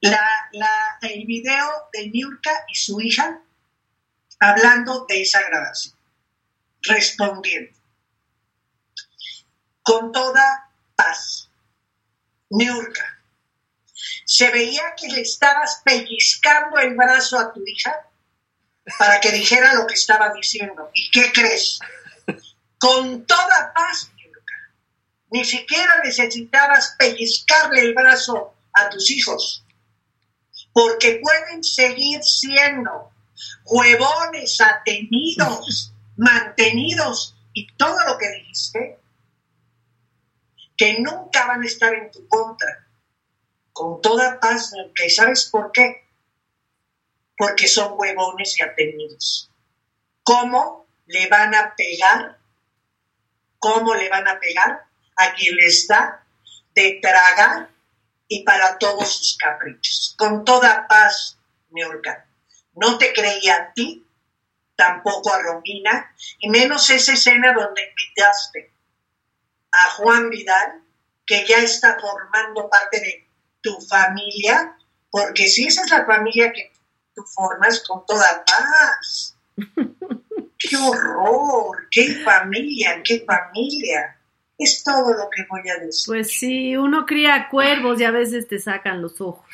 [0.00, 3.40] la, la, el video de Niurka y su hija
[4.38, 5.94] hablando de esa grabación,
[6.82, 7.76] respondiendo
[9.82, 10.65] con toda
[10.96, 11.48] paz.
[12.50, 13.04] Niurka,
[14.24, 18.08] se veía que le estabas pellizcando el brazo a tu hija
[18.98, 20.90] para que dijera lo que estaba diciendo.
[20.94, 21.78] ¿Y qué crees?
[22.78, 24.54] Con toda paz, Niurka.
[25.30, 29.64] Ni siquiera necesitabas pellizcarle el brazo a tus hijos,
[30.72, 33.10] porque pueden seguir siendo
[33.64, 38.98] huevones, atenidos, mantenidos y todo lo que dijiste,
[40.76, 42.86] que nunca van a estar en tu contra,
[43.72, 46.04] con toda paz, que sabes por qué,
[47.36, 49.50] porque son huevones y atenidos.
[50.22, 52.38] ¿Cómo le van a pegar?
[53.58, 54.84] ¿Cómo le van a pegar
[55.16, 56.24] a quien les da
[56.74, 57.70] de tragar
[58.28, 60.14] y para todos sus caprichos?
[60.18, 61.38] Con toda paz,
[61.70, 61.82] mi
[62.74, 64.06] No te creía a ti,
[64.74, 68.75] tampoco a Romina, y menos esa escena donde invitaste
[69.84, 70.82] a Juan Vidal,
[71.26, 73.28] que ya está formando parte de
[73.60, 74.76] tu familia,
[75.10, 76.72] porque si esa es la familia que
[77.14, 79.36] tú formas con toda paz.
[80.58, 81.88] ¡Qué horror!
[81.90, 83.02] ¡Qué familia!
[83.02, 84.16] ¡Qué familia!
[84.58, 86.06] Es todo lo que voy a decir.
[86.06, 89.44] Pues sí, uno cría cuervos y a veces te sacan los ojos.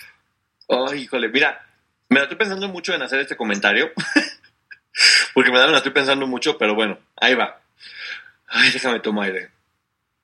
[0.69, 1.61] Ay, híjole, mira,
[2.09, 3.91] me la estoy pensando mucho en hacer este comentario.
[5.35, 7.61] Porque me la estoy pensando mucho, pero bueno, ahí va.
[8.49, 9.51] Ay, déjame tomar aire.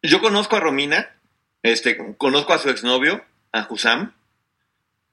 [0.02, 1.10] Yo conozco a Romina,
[1.62, 4.12] este, conozco a su exnovio, a Husam,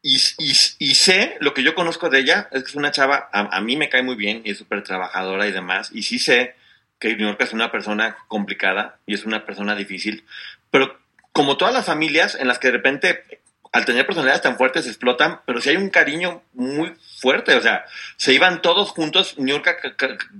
[0.08, 3.76] y, sé, lo que yo conozco de ella, es que es una chava, a, mí
[3.76, 6.54] me cae muy bien y es súper trabajadora y demás, y sí sé
[7.00, 10.24] que New York es una persona complicada y es una persona difícil,
[10.70, 11.00] pero
[11.32, 13.24] como todas las familias en las que de repente
[13.72, 17.84] al tener personalidades tan fuertes explotan, pero si hay un cariño muy fuerte, o sea,
[18.16, 19.76] se iban todos juntos, Niurka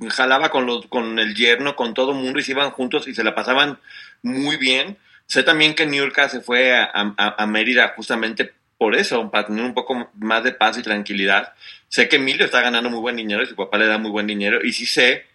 [0.10, 3.14] jalaba con, los, con el yerno, con todo el mundo y se iban juntos y
[3.14, 3.78] se la pasaban
[4.24, 4.98] muy bien.
[5.28, 9.74] Sé también que Niurka se fue a, a, Mérida justamente por eso, para tener un
[9.74, 11.54] poco más de paz y tranquilidad.
[11.88, 14.28] Sé que Emilio está ganando muy buen dinero y su papá le da muy buen
[14.28, 15.26] dinero y sí sé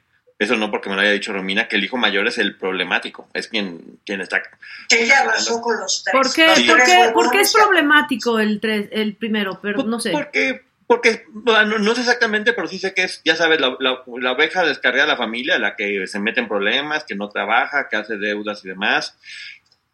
[0.40, 3.28] eso no porque me lo haya dicho Romina, que el hijo mayor es el problemático,
[3.34, 4.40] es quien, quien está...
[4.88, 6.14] Ella arrasó con los tres.
[6.14, 9.58] ¿Por qué, ¿por qué, es problemático el, tres, el primero?
[9.60, 10.12] Pero no sé.
[10.12, 14.32] Porque, porque no, sé exactamente, pero sí sé que es, ya sabes, la, la, la
[14.32, 17.94] oveja descarga de la familia, la que se mete en problemas, que no trabaja, que
[17.94, 19.16] hace deudas y demás.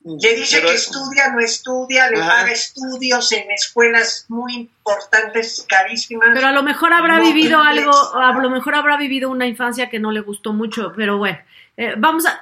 [0.02, 6.30] Le dice que estudia, no estudia, le paga estudios en escuelas muy importantes, carísimas.
[6.32, 9.98] Pero a lo mejor habrá vivido algo, a lo mejor habrá vivido una infancia que
[9.98, 11.38] no le gustó mucho, pero bueno,
[11.76, 12.40] eh, vamos a...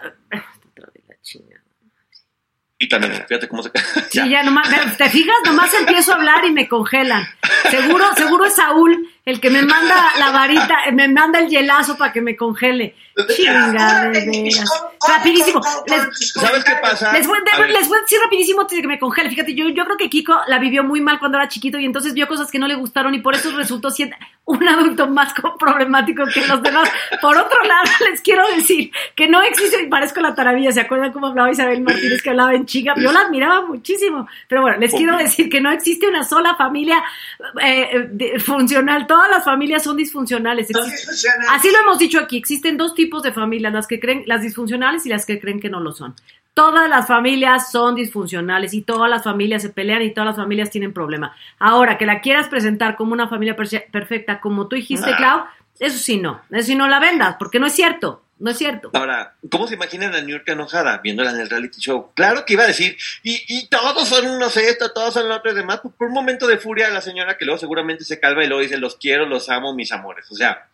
[2.84, 3.70] Y también, fíjate cómo se...
[4.10, 4.68] sí, ya nomás,
[4.98, 7.26] te fijas, nomás empiezo a hablar y me congelan.
[7.70, 12.12] Seguro, seguro es Saúl el que me manda la varita, me manda el hielazo para
[12.12, 12.94] que me congele.
[13.34, 14.52] Chinga, de
[15.06, 15.62] Rapidísimo.
[15.62, 17.12] ¿Sabes qué pasa?
[17.12, 19.30] Les voy, a decir rapidísimo antes de que me congele.
[19.30, 22.14] Fíjate, yo, yo creo que Kiko la vivió muy mal cuando era chiquito y entonces
[22.14, 26.24] vio cosas que no le gustaron y por eso resultó siendo un adulto más problemático
[26.32, 26.90] que los demás.
[27.20, 31.12] Por otro lado, les quiero decir que no existe, y parezco la taravilla, ¿se acuerdan
[31.12, 32.94] cómo hablaba Isabel Martínez que hablaba en chica?
[32.96, 34.26] Yo la admiraba muchísimo.
[34.48, 37.02] Pero bueno, les quiero decir que no existe una sola familia
[37.60, 40.68] eh, funcional todas las familias son disfuncionales.
[41.50, 45.06] Así lo hemos dicho aquí, existen dos tipos de familias, las que creen, las disfuncionales
[45.06, 46.14] y las que creen que no lo son.
[46.54, 50.70] Todas las familias son disfuncionales y todas las familias se pelean y todas las familias
[50.70, 51.32] tienen problemas.
[51.58, 55.16] Ahora, que la quieras presentar como una familia perfecta, como tú dijiste, ah.
[55.16, 55.44] Clau,
[55.80, 58.20] eso sí no, eso sí no la vendas, porque no es cierto.
[58.38, 58.90] No es cierto.
[58.94, 62.10] Ahora, ¿cómo se imaginan a New York enojada viéndola en el reality show?
[62.14, 65.54] Claro que iba a decir, y, y todos son unos esto, todos son los otros
[65.54, 65.80] demás.
[65.96, 68.76] Por un momento de furia la señora que luego seguramente se calma y luego dice,
[68.76, 70.30] los quiero, los amo, mis amores.
[70.32, 70.66] O sea,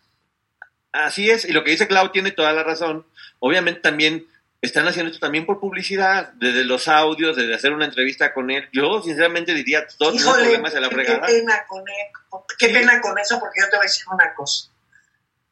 [0.91, 1.45] así es.
[1.45, 3.05] Y lo que dice Clau tiene toda la razón.
[3.39, 4.27] Obviamente también
[4.61, 8.69] están haciendo esto también por publicidad, desde los audios, desde hacer una entrevista con él.
[8.71, 11.25] Yo sinceramente diría, todos los problemas de la fregada.
[11.25, 14.33] Qué pena con él, qué pena con eso, porque yo te voy a decir una
[14.35, 14.71] cosa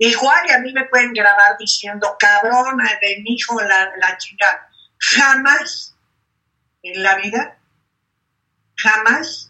[0.01, 4.69] Igual y a mí me pueden grabar diciendo, cabrona de mi hijo la, la chingada.
[4.97, 5.93] Jamás
[6.83, 7.57] en la vida,
[8.77, 9.48] jamás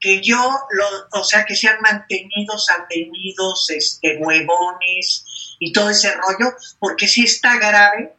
[0.00, 0.38] que yo,
[0.70, 5.24] lo, o sea, que sean mantenidos, atenidos, este, huevones
[5.58, 8.14] y todo ese rollo, porque sí está grave,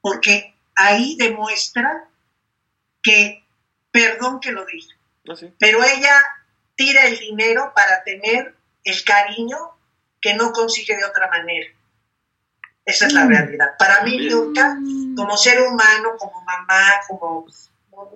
[0.00, 2.08] porque ahí demuestra
[3.02, 3.44] que,
[3.92, 4.94] perdón que lo dije,
[5.30, 6.20] ah, pero ella
[6.74, 8.54] tira el dinero para tener
[8.84, 9.56] el cariño
[10.20, 11.68] que no consigue de otra manera.
[12.84, 13.28] Esa es la mm.
[13.28, 13.68] realidad.
[13.78, 14.76] Para mí, nunca,
[15.14, 17.46] como ser humano, como mamá, como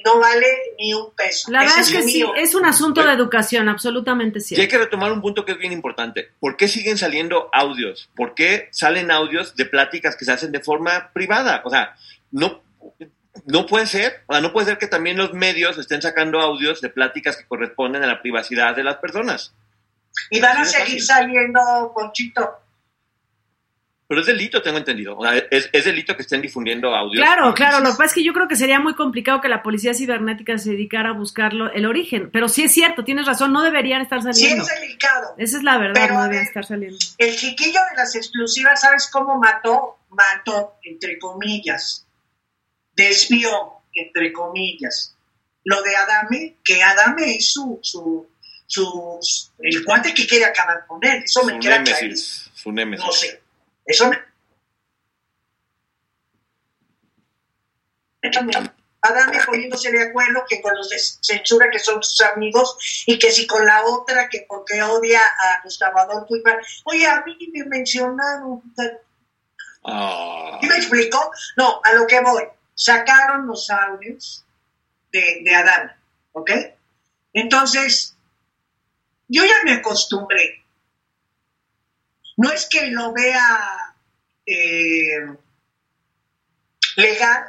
[0.05, 0.47] no vale
[0.79, 1.51] ni un peso.
[1.51, 4.61] La verdad es que sí, es un asunto de educación, absolutamente cierto.
[4.61, 6.31] Y hay que retomar un punto que es bien importante.
[6.41, 8.11] ¿Por qué siguen saliendo audios?
[8.15, 11.63] ¿Por qué salen audios de pláticas que se hacen de forma privada?
[11.65, 11.95] O sea,
[12.31, 12.63] no,
[13.47, 14.23] no puede ser.
[14.27, 17.47] O sea, no puede ser que también los medios estén sacando audios de pláticas que
[17.47, 19.55] corresponden a la privacidad de las personas.
[20.31, 21.61] Y van a seguir saliendo,
[21.95, 22.62] Ponchito.
[24.13, 25.17] Pero es delito, tengo entendido.
[25.17, 27.25] O sea, es, es delito que estén difundiendo audios.
[27.25, 27.79] Claro, claro.
[27.79, 30.59] Lo que pasa es que yo creo que sería muy complicado que la policía cibernética
[30.59, 32.29] se dedicara a buscarlo, el origen.
[32.31, 34.65] Pero sí es cierto, tienes razón, no deberían estar Sí saliendo.
[34.65, 35.35] es delicado.
[35.39, 36.99] Esa es la verdad, Pero, no deberían estar saliendo.
[37.17, 39.97] El chiquillo de las exclusivas, ¿sabes cómo mató?
[40.11, 42.07] Mató, entre comillas.
[42.95, 45.17] Desvió, entre comillas.
[45.65, 48.29] Lo de Adame, que Adame es su, su,
[48.67, 49.19] su,
[49.59, 51.23] el cuate que quiere acabar con él.
[51.25, 52.51] Eso me Su queda némesis.
[52.53, 53.07] Su némesis.
[53.07, 53.42] No sé.
[53.87, 54.19] Eso me...
[59.05, 63.33] Adame poniéndose de acuerdo que con los de censura que son sus amigos y que
[63.33, 66.59] si con la otra que porque odia a Gustavo Adolfo Iván.
[66.85, 68.63] Oye, a mí me mencionaron.
[68.77, 71.33] ¿Sí me explico?
[71.57, 72.45] No, a lo que voy.
[72.75, 74.45] Sacaron los audios
[75.11, 75.97] de, de Adán,
[76.31, 76.51] ¿ok?
[77.33, 78.17] Entonces,
[79.27, 80.62] yo ya me acostumbré.
[82.37, 83.95] No es que lo vea
[84.47, 85.27] eh,
[86.97, 87.45] legal,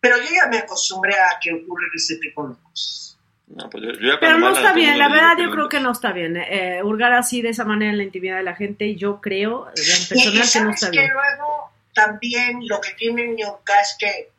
[0.00, 3.18] pero yo ya me acostumbré a que ocurren ese tipo de cosas.
[3.46, 6.36] No, pues yo- Pero no está bien, la verdad yo creo que no está bien.
[6.36, 9.68] Eh, hurgar así de esa manera en la intimidad de la gente, y yo creo,
[9.68, 11.12] en Y, y personal, que no sabes está que bien.
[11.12, 14.30] luego también lo que tiene Ñoca es que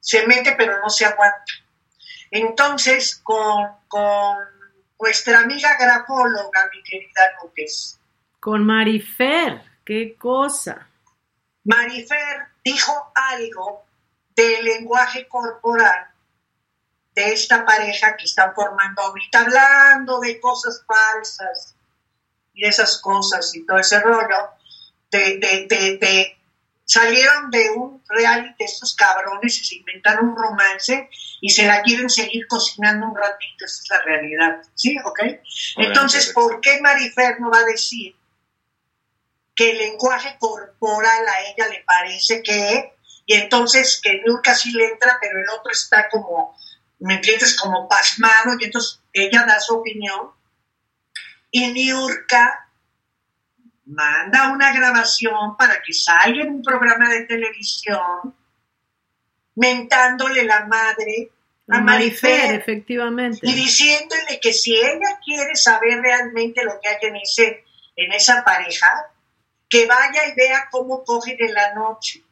[0.00, 1.44] se mete pero no se aguanta.
[2.32, 4.36] Entonces, con, con
[5.00, 8.00] nuestra amiga grafóloga, mi querida López,
[8.40, 10.88] Con Marifer, qué cosa.
[11.64, 13.84] Marifer dijo algo
[14.34, 16.06] del lenguaje corporal
[17.14, 21.74] de esta pareja que están formando ahorita, hablando de cosas falsas
[22.54, 24.50] y esas cosas y todo ese rollo,
[25.10, 26.38] de, de, de, de-
[26.84, 31.10] salieron de un reality de estos cabrones y se inventaron un romance
[31.40, 34.96] y se la quieren seguir cocinando un ratito, esa es la realidad, ¿sí?
[35.04, 35.20] ¿Ok?
[35.76, 38.16] Entonces, ¿por qué Marifer no va a decir
[39.58, 42.92] que el lenguaje corporal a ella le parece que,
[43.26, 46.56] y entonces que nunca sí le entra, pero el otro está como,
[47.00, 47.60] ¿me entiendes?
[47.60, 50.30] Como pasmado, y entonces ella da su opinión,
[51.50, 52.70] y Niurka
[53.86, 58.36] manda una grabación para que salga en un programa de televisión
[59.56, 61.32] mentándole la madre
[61.66, 63.40] a Marifer, Marifer efectivamente.
[63.42, 67.64] y diciéndole que si ella quiere saber realmente lo que hay en, ese,
[67.96, 69.10] en esa pareja,
[69.68, 72.22] que vaya y vea cómo cogen en la noche,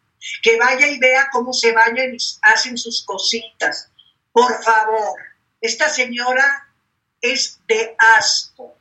[0.42, 3.90] que vaya y vea cómo se bañan y hacen sus cositas.
[4.32, 5.18] Por favor,
[5.60, 6.68] esta señora
[7.20, 8.76] es de asco.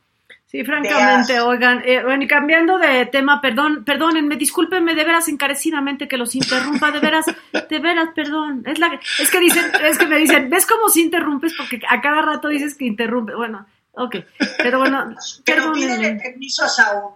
[0.46, 6.06] Sí, francamente, oigan, eh, bueno, y cambiando de tema, perdón, perdónenme, discúlpenme de veras encarecidamente
[6.06, 8.62] que los interrumpa, de veras, de veras, perdón.
[8.64, 11.52] Es la es que dicen, es que me dicen, ¿ves cómo si interrumpes?
[11.56, 13.34] Porque a cada rato dices que interrumpe.
[13.34, 14.16] Bueno, ok,
[14.58, 17.14] pero bueno, Pero pídele permiso a Saúl.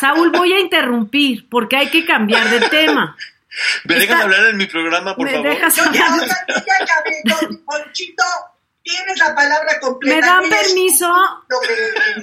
[0.00, 3.16] Saúl, voy a interrumpir porque hay que cambiar de tema.
[3.84, 5.48] ¿Me Está- dejan hablar en mi programa, por ¿Me favor?
[5.48, 6.10] dejas hablar?
[7.64, 8.24] Ponchito,
[8.82, 10.14] tienes la palabra completa.
[10.16, 11.12] ¿Me dan permiso?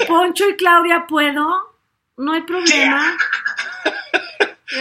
[0.07, 1.75] Poncho y Claudia, ¿puedo?
[2.17, 3.17] No hay problema.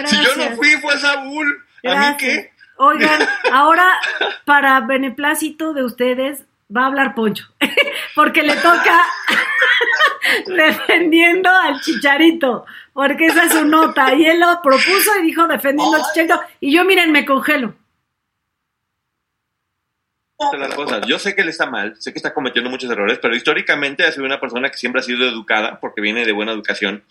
[0.07, 1.65] Si yo no fui, fue Saúl.
[1.85, 2.53] ¿A mí qué?
[2.77, 4.01] Oigan, ahora
[4.45, 6.45] para beneplácito de ustedes
[6.75, 7.47] va a hablar Poncho,
[8.15, 9.01] porque le toca
[10.47, 15.97] defendiendo al chicharito, porque esa es su nota, y él lo propuso y dijo defendiendo
[15.97, 17.75] al chicharito, y yo miren, me congelo.
[20.59, 21.07] las cosas.
[21.07, 24.13] Yo sé que él está mal, sé que está cometiendo muchos errores, pero históricamente ha
[24.13, 27.03] sido una persona que siempre ha sido educada porque viene de buena educación.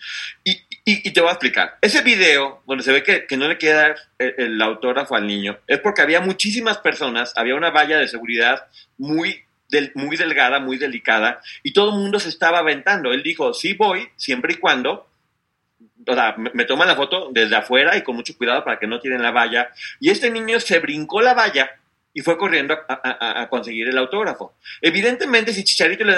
[0.44, 0.52] Y,
[0.86, 1.78] y- y te voy a explicar.
[1.82, 5.58] Ese video donde se ve que, que no le queda el, el autógrafo al niño
[5.68, 9.42] es porque había muchísimas personas, había una valla de seguridad muy,
[9.74, 13.12] del- muy delgada, muy delicada, y todo el mundo se estaba aventando.
[13.12, 15.10] Él dijo, sí voy, siempre y cuando
[16.06, 18.88] o sea, me, me toman la foto desde afuera y con mucho cuidado para que
[18.88, 19.70] no tiren la valla.
[20.02, 21.72] Y este niño se brincó la valla
[22.14, 24.54] y fue corriendo a, a- conseguir el autógrafo.
[24.82, 26.18] Evidentemente, si Chicharito le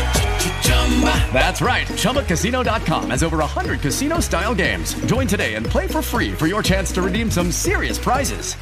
[1.33, 1.87] That's right.
[1.87, 4.93] ChumbaCasino.com has over 100 casino style games.
[5.05, 8.55] Join today and play for free for your chance to redeem some serious prizes.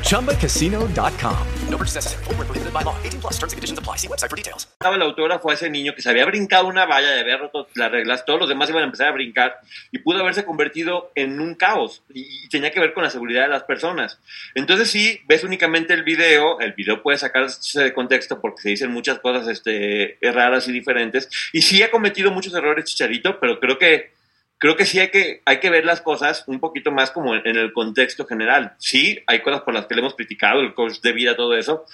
[0.00, 1.46] ChumbaCasino.com.
[1.68, 2.24] No purchase necessary.
[2.24, 2.96] Void where prohibited by law.
[3.04, 3.96] 18 plus terms and conditions apply.
[3.96, 4.66] See website for details.
[4.80, 7.90] el autógrafo a ese niño que se había brincado una valla de haber roto las
[7.90, 9.60] reglas, todos los demás iban a empezar a brincar
[9.90, 13.42] y pudo haberse convertido en un caos y, y tenía que ver con la seguridad
[13.42, 14.20] de las personas.
[14.54, 18.92] Entonces si ves únicamente el video, el video puede sacarse de contexto porque se dicen
[18.92, 23.78] muchas cosas este, raras y diferentes y sí ha cometido muchos errores Chicharito, pero creo
[23.78, 24.16] que
[24.58, 27.46] creo que sí hay que, hay que ver las cosas un poquito más como en,
[27.46, 28.74] en el contexto general.
[28.78, 31.84] Sí, hay cosas por las que le hemos criticado, el coach de vida, todo eso,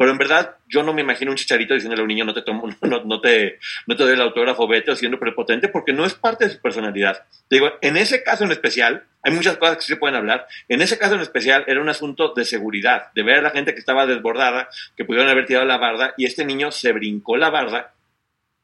[0.00, 2.40] pero en verdad, yo no me imagino un chicharito diciéndole a un niño no te
[2.40, 6.06] tomo, no, no te, no te doy el autógrafo, vete o siendo prepotente, porque no
[6.06, 7.26] es parte de su personalidad.
[7.50, 10.46] Te digo, en ese caso en especial, hay muchas cosas que sí se pueden hablar.
[10.68, 13.74] En ese caso en especial era un asunto de seguridad, de ver a la gente
[13.74, 17.50] que estaba desbordada, que pudieron haber tirado la barda, y este niño se brincó la
[17.50, 17.92] barda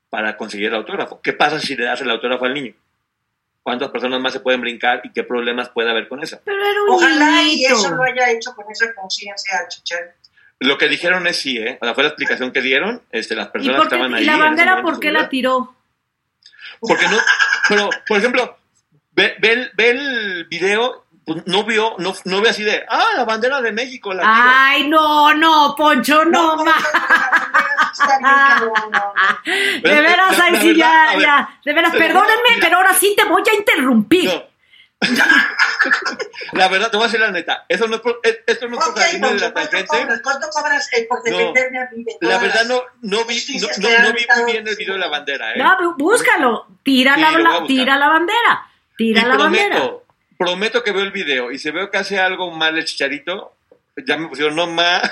[0.09, 1.21] para conseguir el autógrafo.
[1.21, 2.73] ¿Qué pasa si le das el autógrafo al niño?
[3.63, 6.41] ¿Cuántas personas más se pueden brincar y qué problemas puede haber con eso?
[6.47, 7.75] Pero era un Ojalá y niñito.
[7.75, 10.26] eso lo haya hecho con esa conciencia Chicharito.
[10.61, 11.79] Lo que dijeron es sí, ¿eh?
[11.81, 14.15] O sea, fue la explicación que dieron, este, las ¿Y, personas que qué- estaban y
[14.17, 14.25] ahí.
[14.25, 15.75] la en ese bandera por qué la tiró?
[16.81, 17.19] Porque no,
[17.69, 18.59] pero, por ejemplo,
[19.13, 23.05] ve, ve el, ve el video, pues, no vio, no, no ve así de, ah,
[23.17, 24.33] la bandera de México, la tiro".
[24.35, 26.75] Ay, no, no, Poncho, no, la
[28.61, 29.13] no, no.
[29.83, 31.61] De veras, La- ahí la sí, ya, ya.
[31.65, 34.25] De veras, perdónenme, pero ahora sí te voy a interrumpir.
[34.27, 34.43] No.
[36.53, 38.79] La verdad, te voy a decir la neta, eso no es por, es- esto no
[38.79, 39.87] es por Ok, salirme de la ¿cuánto tangente.
[39.99, 40.21] cobras?
[40.23, 41.25] ¿Cuánto cobras eh, por No.
[41.39, 43.43] defenderme a mí de La verdad, no, no vi,
[43.79, 45.59] no, vi muy bien el video de la bandera, ¿eh?
[45.59, 46.67] No, bú- búscalo.
[46.83, 48.67] Tira, Sí, la, tira la bandera.
[48.97, 49.97] Tira y la prometo, bandera.
[50.39, 53.55] prometo que veo el video y si veo que hace algo mal el chicharito,
[54.07, 55.03] ya me pusieron no más.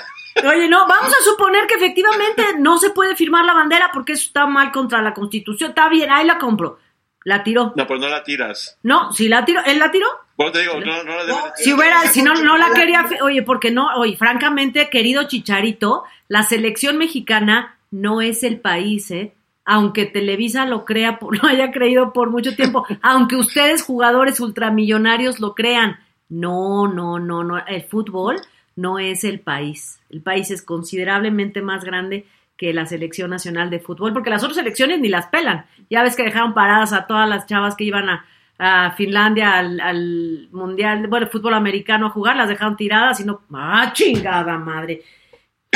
[0.43, 4.25] Oye, no, vamos a suponer que efectivamente no se puede firmar la bandera porque eso
[4.27, 5.69] está mal contra la Constitución.
[5.69, 6.79] Está bien, ahí la compro.
[7.25, 7.73] La tiró.
[7.75, 8.77] No, pues no la tiras.
[8.83, 10.05] No, si la tiró, ¿él la tiró?
[10.37, 11.37] Bueno, te digo, no, no la No.
[11.55, 16.43] Si hubiera, si no, no la quería, oye, porque no, oye, francamente, querido Chicharito, la
[16.43, 19.33] selección mexicana no es el país, ¿eh?
[19.65, 25.55] Aunque Televisa lo crea, lo haya creído por mucho tiempo, aunque ustedes jugadores ultramillonarios lo
[25.55, 25.99] crean,
[26.29, 28.37] no, no, no, no, el fútbol
[28.75, 29.99] no es el país.
[30.11, 34.57] El país es considerablemente más grande que la selección nacional de fútbol, porque las otras
[34.57, 35.65] selecciones ni las pelan.
[35.89, 38.25] Ya ves que dejaron paradas a todas las chavas que iban a,
[38.57, 43.41] a Finlandia al, al mundial, bueno, fútbol americano a jugar, las dejaron tiradas y no,
[43.53, 45.01] ah, chingada madre.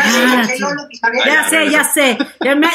[0.02, 0.62] Ah, sí.
[0.62, 1.26] no.
[1.26, 2.18] Ya sé, ya sé.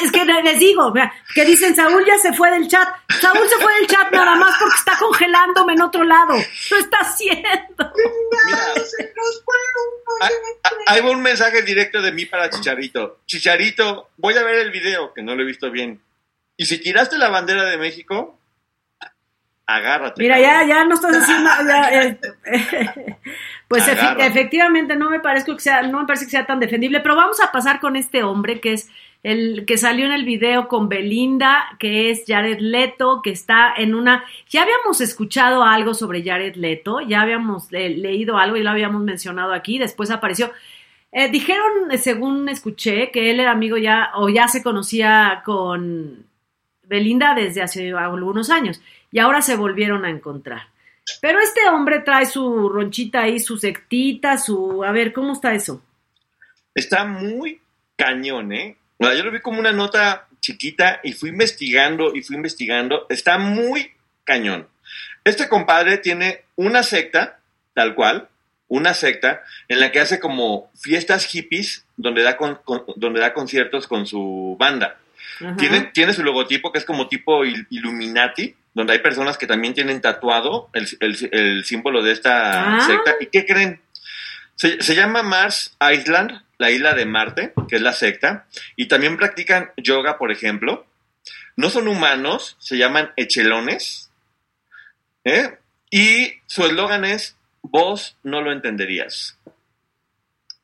[0.02, 0.92] Es que les digo,
[1.34, 2.88] que dicen Saúl ya se fue del chat.
[3.20, 6.34] Saúl se fue del chat nada más porque está congelándome en otro lado.
[6.70, 7.44] Lo está haciendo.
[10.20, 13.20] Ya me hay un mensaje directo de mí para Chicharito.
[13.26, 16.00] Chicharito, voy a ver el video, que no lo he visto bien.
[16.56, 18.38] Y si tiraste la bandera de México,
[19.66, 20.22] agárrate.
[20.22, 20.68] Mira, ya, cabrón.
[20.68, 21.50] ya no estás haciendo.
[21.66, 23.16] ya, eh,
[23.68, 24.26] pues Agárrate.
[24.26, 27.40] efectivamente no me parece que sea, no me parece que sea tan defendible, pero vamos
[27.40, 28.90] a pasar con este hombre que es
[29.24, 33.94] el que salió en el video con Belinda, que es Jared Leto, que está en
[33.94, 34.22] una.
[34.50, 39.02] Ya habíamos escuchado algo sobre Jared Leto, ya habíamos eh, leído algo y lo habíamos
[39.02, 40.52] mencionado aquí, después apareció.
[41.10, 46.26] Eh, dijeron, eh, según escuché, que él era amigo ya, o ya se conocía con
[46.82, 48.82] Belinda desde hace algunos años,
[49.14, 50.62] y ahora se volvieron a encontrar.
[51.20, 54.82] Pero este hombre trae su ronchita ahí, su sectita, su...
[54.82, 55.84] A ver, ¿cómo está eso?
[56.74, 57.60] Está muy
[57.94, 58.76] cañón, ¿eh?
[58.98, 63.06] O sea, yo lo vi como una nota chiquita y fui investigando y fui investigando.
[63.08, 63.92] Está muy
[64.24, 64.66] cañón.
[65.24, 67.38] Este compadre tiene una secta,
[67.72, 68.28] tal cual,
[68.66, 72.58] una secta en la que hace como fiestas hippies donde da, con-
[72.96, 74.98] donde da conciertos con su banda.
[75.58, 79.74] Tiene, tiene su logotipo que es como tipo il- Illuminati, donde hay personas que también
[79.74, 82.80] tienen tatuado el, el- el símbolo de esta Ah.
[82.86, 83.14] secta.
[83.20, 83.80] ¿Y qué creen?
[84.54, 88.46] Se, se llama Mars Island, la isla de Marte, que es la secta,
[88.76, 90.86] y también practican yoga, por ejemplo.
[91.56, 94.10] No son humanos, se llaman echelones.
[95.24, 95.58] ¿eh?
[95.90, 99.38] Y su eslogan es, vos no lo entenderías.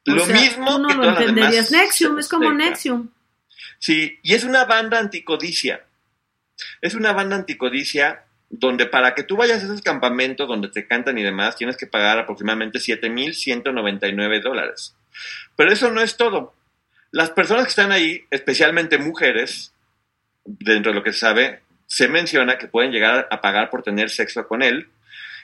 [0.06, 1.70] O Lo sea, mismo tú no que lo todas entenderías.
[1.70, 2.52] Nexium, es como.
[2.52, 3.08] Nexium.
[3.80, 5.86] Sí, y es una banda anticodicia.
[6.82, 11.16] Es una banda anticodicia donde para que tú vayas a esos campamentos donde te cantan
[11.16, 14.94] y demás, tienes que pagar aproximadamente 7.199 dólares.
[15.56, 16.54] Pero eso no es todo.
[17.10, 19.72] Las personas que están ahí, especialmente mujeres,
[20.44, 24.10] dentro de lo que se sabe, se menciona que pueden llegar a pagar por tener
[24.10, 24.90] sexo con él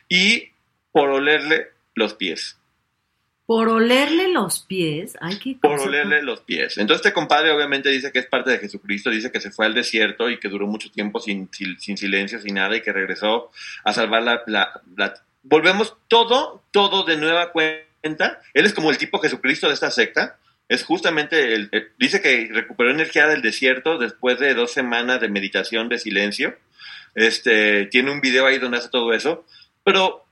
[0.08, 0.50] y
[0.92, 2.58] por olerle los pies.
[3.46, 5.54] Por olerle los pies, hay que...
[5.62, 6.78] Por olerle los pies.
[6.78, 9.74] Entonces este compadre obviamente dice que es parte de Jesucristo, dice que se fue al
[9.74, 13.52] desierto y que duró mucho tiempo sin, sin, sin silencio, sin nada y que regresó
[13.84, 15.14] a salvar la, la, la...
[15.44, 18.40] Volvemos todo, todo de nueva cuenta.
[18.52, 20.38] Él es como el tipo Jesucristo de esta secta.
[20.68, 25.28] Es justamente, el, el- dice que recuperó energía del desierto después de dos semanas de
[25.28, 26.56] meditación, de silencio.
[27.14, 29.46] Este, tiene un video ahí donde hace todo eso.
[29.84, 30.25] Pero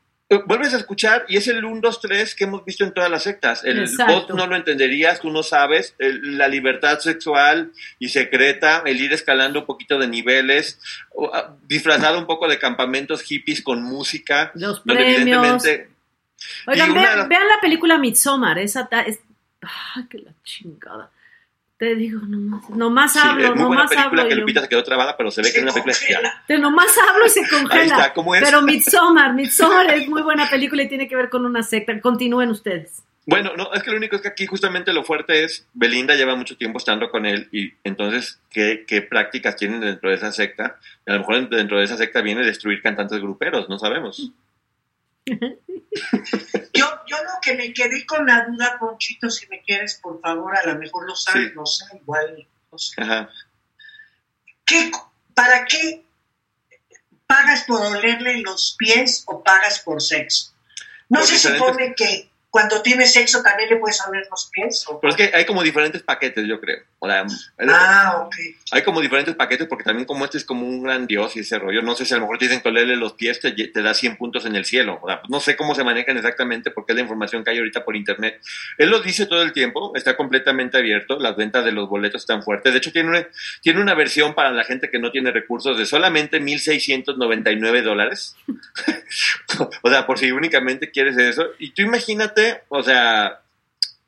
[0.47, 3.23] vuelves a escuchar y es el 1, 2, 3 que hemos visto en todas las
[3.25, 3.63] sectas.
[3.65, 4.13] El Exacto.
[4.13, 5.95] vos no lo entenderías, tú no sabes.
[5.99, 11.55] el- la libertad sexual y secreta, el ir escalando un poquito de niveles, o, ah,
[11.67, 14.51] disfrazado un poco de campamentos hippies con música.
[14.55, 15.07] Los premios.
[15.21, 15.91] evidentemente-
[16.67, 19.21] Oigan, una vean, la película Midsommar, esa ta- es...
[19.95, 21.11] Ay, que la chingada.
[21.77, 24.29] Te digo, nomás, nomás sí, hablo, es muy buena película hablo.
[24.29, 24.41] que yo.
[24.43, 26.33] Lupita se quedó trabada, pero se ve que es una película genial.
[26.47, 27.83] Te nomás hablo y se congela.
[27.83, 28.43] Ahí está, ¿cómo es?
[28.45, 32.01] Pero Midsommar, Midsommar es muy buena película y tiene que ver con una secta.
[32.01, 33.03] Continúen ustedes.
[33.27, 36.37] Bueno, no, es que lo único es que aquí justamente lo fuerte es, Belinda lleva
[36.37, 40.79] mucho tiempo estando con él y entonces, ¿qué, qué prácticas tienen dentro de esa secta?
[41.07, 44.31] A lo mejor dentro de esa secta viene destruir cantantes gruperos, no sabemos.
[47.17, 50.67] Yo, lo que me quedé con la duda, Ponchito, si me quieres, por favor, a
[50.67, 51.53] lo mejor lo sabes, Sí.
[51.55, 53.01] no sé, igual, no sé.
[53.03, 53.29] Ajá.
[54.65, 54.91] ¿Qué,
[55.35, 56.05] ¿Para qué
[57.27, 60.53] pagas por olerle los pies o pagas por sexo?
[61.09, 64.87] ¿No Por se diferentes- supone que cuando tienes sexo también le puedes oler los pies?
[65.01, 66.79] Pero es que hay como diferentes paquetes, yo creo.
[67.01, 67.27] O sea,
[67.69, 68.35] Ah, ok.
[68.71, 71.59] hay como diferentes paquetes porque también como este es como un gran dios y ese
[71.59, 73.83] rollo, no sé si a lo mejor te dicen que olerle los pies te, te
[73.83, 75.01] da 100 puntos en el cielo.
[75.03, 77.85] O sea, no sé cómo se manejan exactamente porque es la información que hay ahorita
[77.85, 78.41] por internet.
[78.79, 82.45] Él lo dice todo el tiempo, está completamente abierto, las ventas de los boletos están
[82.45, 82.73] fuertes.
[82.73, 83.27] De hecho, tiene una,
[83.63, 88.37] tiene una versión para la gente que no tiene recursos de solamente 1.699 dólares.
[89.83, 91.49] o sea, por si únicamente quieres eso.
[91.59, 93.41] Y tú imagínate, o sea,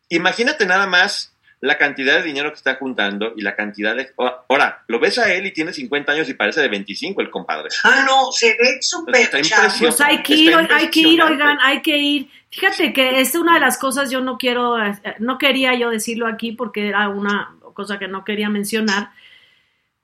[0.09, 4.11] imagínate nada más la cantidad de dinero que está juntando y la cantidad de...
[4.49, 7.69] Ahora, lo ves a él y tiene 50 años y parece de 25 el compadre.
[7.83, 9.29] Ah, no, se ve súper.
[9.31, 12.31] Pues hay que ir, hay que ir, oigan, hay que ir.
[12.51, 16.27] Fíjate que es una de las cosas, yo no quiero, eh, no quería yo decirlo
[16.27, 19.11] aquí porque era una cosa que no quería mencionar,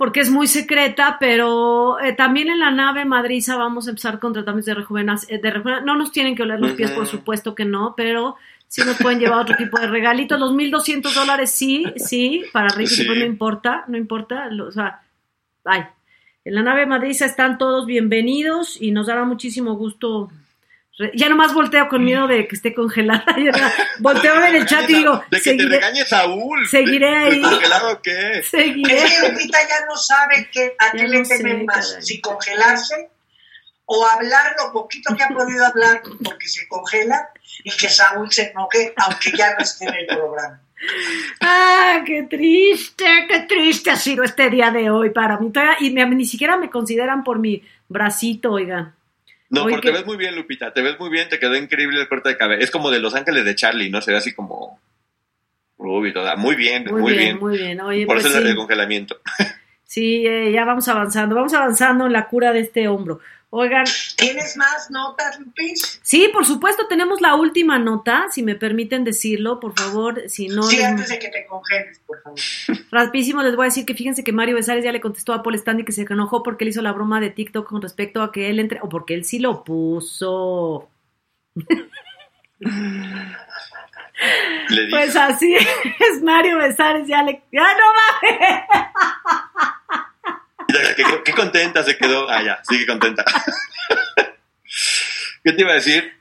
[0.03, 4.33] porque es muy secreta, pero eh, también en la nave Madriza vamos a empezar con
[4.33, 5.41] tratamientos de rejuvenación.
[5.41, 8.35] De rejuven- no nos tienen que oler los pies, por supuesto que no, pero
[8.67, 10.41] sí nos pueden llevar otro tipo de regalitos.
[10.41, 13.05] Los 1.200 dólares sí, sí, para Ricky, Sí.
[13.05, 15.03] pues no importa, no importa, lo- o sea,
[15.65, 15.85] ay.
[16.45, 20.33] En la nave Madriza están todos bienvenidos y nos dará muchísimo gusto.
[21.15, 23.25] Ya nomás volteo con miedo de que esté congelada.
[23.99, 26.69] Volteo ver el chat y digo, De que te seguiré, regañe Saúl.
[26.69, 27.37] seguiré ¿De- ahí.
[27.41, 28.43] de ¿Congelado o qué?
[28.51, 28.99] seguiré.
[29.05, 32.03] Es que Lupita ya no sabe qué, a Ya qué le temen más, caray.
[32.03, 33.09] si congelarse
[33.87, 37.29] o hablar lo poquito que ha podido hablar porque se congela
[37.65, 40.61] y que Saúl se enoje aunque ya no esté en el programa.
[41.41, 45.51] Ah, qué triste, qué triste ha sido este día de hoy para mí.
[45.81, 48.95] Y me- ni siquiera me consideran por mi bracito, oigan.
[49.53, 50.73] No, Oye, porque que- te ves muy bien, Lupita.
[50.73, 52.63] Te ves muy bien, te quedó increíble el corte de cabello.
[52.65, 54.01] Es como de Los Ángeles de Charlie, ¿no?
[54.03, 54.81] Se ve así como
[55.79, 56.37] rubio, toda.
[56.37, 57.39] Muy bien, Muy, muy, bien, bien.
[57.39, 57.81] muy bien.
[57.83, 58.49] Oye, Por pues eso sí.
[58.49, 59.21] el congelamiento.
[59.85, 63.21] Sí, eh, ya vamos avanzando, vamos avanzando en la cura de este hombro.
[63.55, 63.85] Oigan,
[64.17, 66.01] ¿Tienes más notas, Lupis?
[66.03, 70.63] sí, por supuesto, tenemos la última nota, si me permiten decirlo, por favor, si no...
[70.63, 72.39] sí, les- antes de que te congeles, por favor.
[72.91, 75.55] Rapidísimo les voy a decir que fíjense que Mario Besares ya le contestó a Paul
[75.57, 78.49] Stanley que se enojó porque él hizo la broma de TikTok con respecto a que
[78.49, 78.79] él entre...
[78.81, 80.89] o porque él sí lo puso.
[84.91, 87.43] Pues así es, Mario Besares ya le...
[87.53, 87.85] ¡Ya no
[88.31, 88.61] mames!
[90.97, 92.31] Qué, qué contenta se quedó.
[92.31, 93.25] Ah, ya, sigue contenta.
[95.45, 96.13] ¿Qué te iba a decir?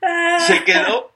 [0.46, 1.12] Se quedó.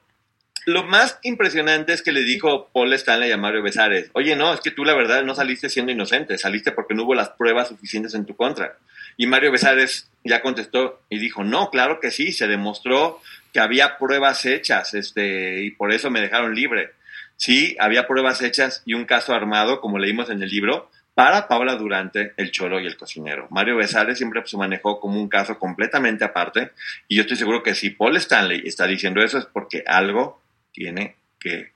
[0.65, 4.59] Lo más impresionante es que le dijo Paul Stanley a Mario Besares, oye, no, es
[4.59, 8.13] que tú la verdad no saliste siendo inocente, saliste porque no hubo las pruebas suficientes
[8.15, 8.77] en tu contra.
[9.15, 13.21] Y Mario Besares ya contestó y dijo, no, claro que sí, se demostró
[13.53, 16.91] que había pruebas hechas, este, y por eso me dejaron libre.
[17.37, 21.73] Sí, había pruebas hechas y un caso armado, como leímos en el libro, para Paula
[21.73, 23.47] Durante, el cholo y el cocinero.
[23.49, 26.73] Mario Besares siempre se manejó como un caso completamente aparte
[27.07, 30.39] y yo estoy seguro que si Paul Stanley está diciendo eso es porque algo
[30.71, 31.71] tiene que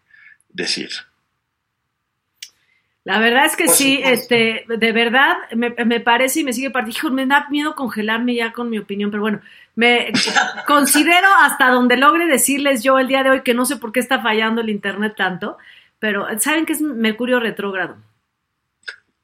[0.49, 0.91] decir.
[3.03, 7.09] La verdad es que sí, este, de verdad, me, me parece y me sigue partiendo.
[7.09, 9.41] Me da miedo congelarme ya con mi opinión, pero bueno,
[9.73, 10.11] me
[10.67, 14.01] considero hasta donde logre decirles yo el día de hoy que no sé por qué
[14.01, 15.57] está fallando el internet tanto,
[15.97, 17.97] pero saben que es Mercurio retrógrado.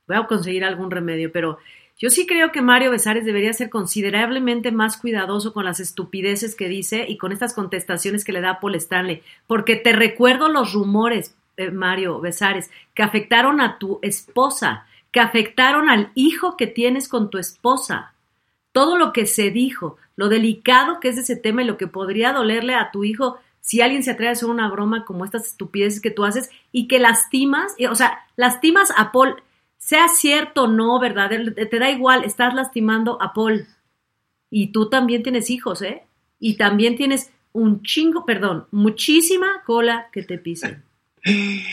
[0.08, 1.60] Voy a conseguir algún remedio, pero
[2.00, 6.70] yo sí creo que Mario Besares debería ser considerablemente más cuidadoso con las estupideces que
[6.70, 11.36] dice y con estas contestaciones que le da Paul Stanley, porque te recuerdo los rumores,
[11.58, 17.32] eh, Mario Besares, que afectaron a tu esposa, que afectaron al hijo que tienes con
[17.32, 18.14] tu esposa.
[18.72, 22.32] Todo lo que se dijo, lo delicado que es ese tema y lo que podría
[22.32, 26.00] dolerle a tu hijo si alguien se atreve a hacer una broma como estas estupideces
[26.00, 29.36] que tú haces y que lastimas, o sea, lastimas a Paul,
[29.78, 31.30] sea cierto o no, ¿verdad?
[31.56, 33.68] Te da igual, estás lastimando a Paul.
[34.50, 36.04] Y tú también tienes hijos, ¿eh?
[36.40, 40.87] Y también tienes un chingo, perdón, muchísima cola que te pisen.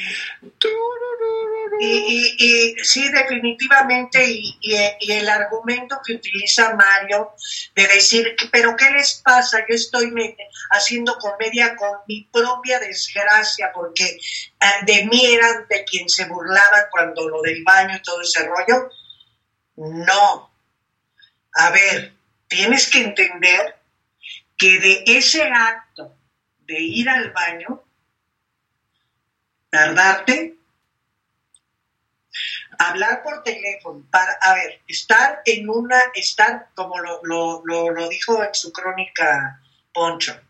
[1.81, 4.59] Y, sí, definitivamente, y,
[5.09, 7.33] el argumento que utiliza Mario
[7.75, 9.59] de decir, pero ¿qué les pasa?
[9.69, 10.13] Yo estoy
[10.71, 16.85] haciendo comedia con mi propia desgracia, porque eh, de mí eran de quien se burlaban
[16.91, 18.89] cuando lo del baño y todo ese rollo.
[19.77, 20.51] No.
[21.55, 22.15] A ver,
[22.49, 23.77] tienes que entender
[24.57, 26.15] que de ese acto
[26.61, 27.84] de ir al baño,
[29.75, 30.57] tardarte,
[32.79, 38.41] hablar por teléfono, para, a ver, estar en una, estar, como lo, lo, lo, dijo
[38.45, 39.61] en su crónica
[39.93, 40.41] Poncho,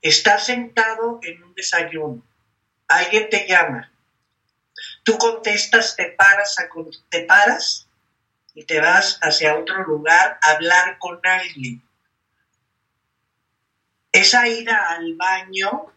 [0.00, 2.22] estar sentado en un desayuno,
[2.86, 3.90] alguien te llama,
[5.02, 6.54] tú contestas, te paras,
[7.08, 7.88] te paras
[8.54, 11.82] y te vas hacia otro lugar a hablar con alguien.
[14.12, 15.92] Esa ida al baño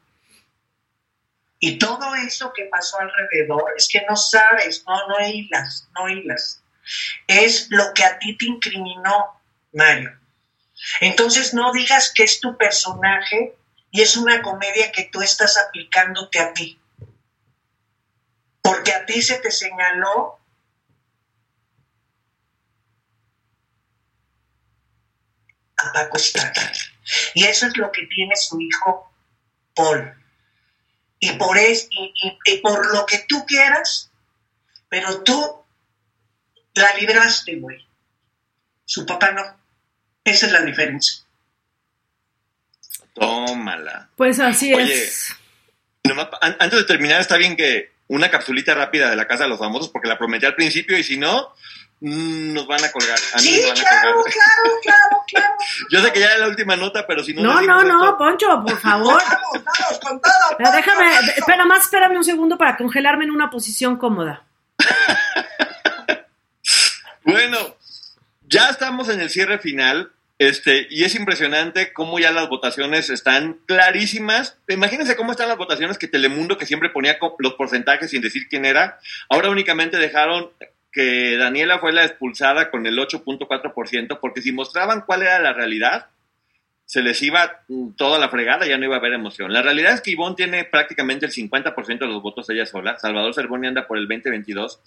[1.65, 6.61] y todo eso que pasó alrededor, es que no sabes, no, no hilas, no hilas.
[7.25, 9.41] Es lo que a ti te incriminó,
[9.71, 10.11] Mario.
[10.99, 13.55] Entonces no digas que es tu personaje
[13.91, 16.81] y es una comedia que tú estás aplicándote a ti.
[18.61, 20.41] Porque a ti se te señaló
[25.77, 26.73] a Paco Estrada.
[27.33, 29.09] Y eso es lo que tiene su hijo
[29.73, 30.22] Paul
[31.29, 34.11] y por, es, y, y- y por lo que tú quieras,
[34.89, 35.63] pero tú
[36.75, 37.85] la libraste, güey.
[38.85, 39.41] Su papá no.
[40.23, 41.23] Esa es la diferencia.
[43.13, 44.09] Tómala.
[44.15, 45.03] Pues así Oye.
[45.03, 45.35] es.
[46.03, 49.59] Nomás antes de terminar, está bien que una capsulita rápida de la Casa de los
[49.59, 51.53] Famosos, porque la prometí al principio y si no,
[52.03, 53.17] nos van a colgar.
[53.33, 54.33] A mí Sí, me van a claro, colgar.
[54.33, 55.53] claro, claro, claro.
[55.89, 57.41] Yo sé que ya era la última nota, pero si no...
[57.41, 59.21] No, no, no, esto- Poncho, por favor.
[59.29, 60.57] Vamos, vamos con todo.
[60.57, 61.31] Pero déjame, Poncho.
[61.37, 64.43] espera más, espérame un segundo para congelarme en una posición cómoda.
[67.25, 67.57] Bueno,
[68.47, 70.11] ya estamos en el cierre final.
[70.39, 74.57] Este, y es impresionante cómo ya las votaciones están clarísimas.
[74.67, 78.65] Imagínense cómo están las votaciones que Telemundo, que siempre ponía los porcentajes sin decir quién
[78.65, 78.99] era,
[79.29, 80.49] ahora únicamente dejaron
[80.93, 86.07] que Daniela fue la expulsada con el 8.4%, porque si mostraban cuál era la realidad,
[86.85, 89.51] se les iba mm, toda la fregada, ya no iba a haber emoción.
[89.51, 93.33] La realidad es que Ivonne tiene prácticamente el 50% de los votos ella sola, Salvador
[93.33, 94.79] Cervoni anda por el 20-22,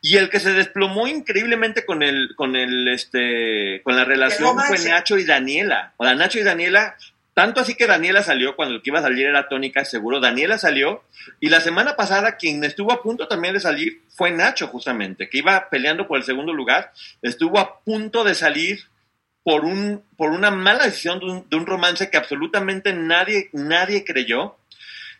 [0.00, 4.78] y el que se desplomó increíblemente con el, con el, este, con la relación fue.
[4.78, 5.94] Nacho y Daniela.
[5.96, 6.96] O sea, Nacho y Daniela,
[7.34, 10.58] tanto así que Daniela salió, cuando el que iba a salir era Tónica, seguro, Daniela
[10.58, 11.02] salió,
[11.40, 15.38] y la semana pasada quien estuvo a punto también de salir fue Nacho, justamente, que
[15.38, 18.80] iba peleando por el segundo lugar, estuvo a punto de salir
[19.42, 24.04] por, un, por una mala decisión de un, de un romance que absolutamente nadie, nadie
[24.04, 24.56] creyó.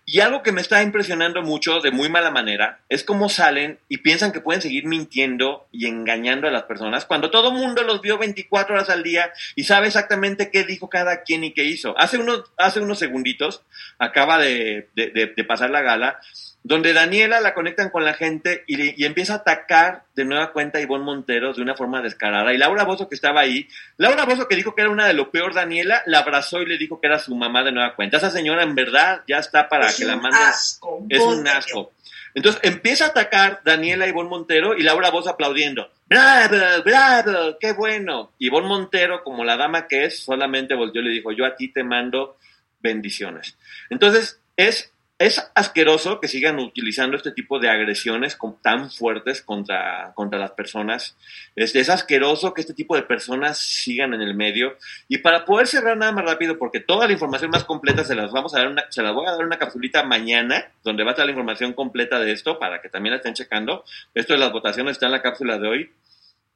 [0.05, 3.99] Y algo que me está impresionando mucho de muy mala manera es cómo salen y
[3.99, 8.19] piensan que pueden seguir mintiendo y engañando a las personas cuando todo mundo los vio
[8.19, 11.97] 24 horas al día y sabe exactamente qué dijo cada quien y qué hizo.
[11.99, 13.63] Hace unos, hace unos segunditos
[13.99, 16.19] acaba de, de- de- de pasar la gala
[16.65, 20.53] donde Daniela la conectan con la gente y, le- y empieza a atacar de nueva
[20.53, 22.53] cuenta a Ivonne Montero de una forma descarada.
[22.55, 25.31] Y Laura Bozo, que estaba ahí, Laura Bozo, que dijo que era una de lo
[25.31, 28.19] peor, Daniela, la abrazó y le dijo que era su mamá de nueva cuenta.
[28.19, 30.41] Esa señora, en verdad, ya está para Es que la manden.
[30.41, 31.93] asco, Es un asco.
[32.35, 35.91] Entonces empieza a atacar Daniela Ivonne Montero y Laura Bozo aplaudiendo.
[36.07, 37.59] ¡Bravo, bravo!
[37.61, 38.33] ¡Qué bueno!
[38.39, 41.69] Ivonne Montero, como la dama que es, solamente volteó y le dijo: Yo a ti
[41.73, 42.39] te mando
[42.81, 43.57] bendiciones.
[43.91, 44.93] Entonces, es
[45.27, 51.17] es asqueroso que sigan utilizando este tipo de agresiones tan fuertes contra, contra las personas.
[51.55, 54.77] Es, es, asqueroso que este tipo de personas sigan en el medio.
[55.07, 58.33] Y para poder cerrar nada más rápido, porque toda la información más completa se las
[58.33, 61.13] vamos a dar una, se las voy a dar una capsulita mañana, donde va a
[61.13, 63.85] estar la información completa de esto para que también la estén checando.
[64.15, 65.93] Esto de las votaciones está en la cápsula de hoy.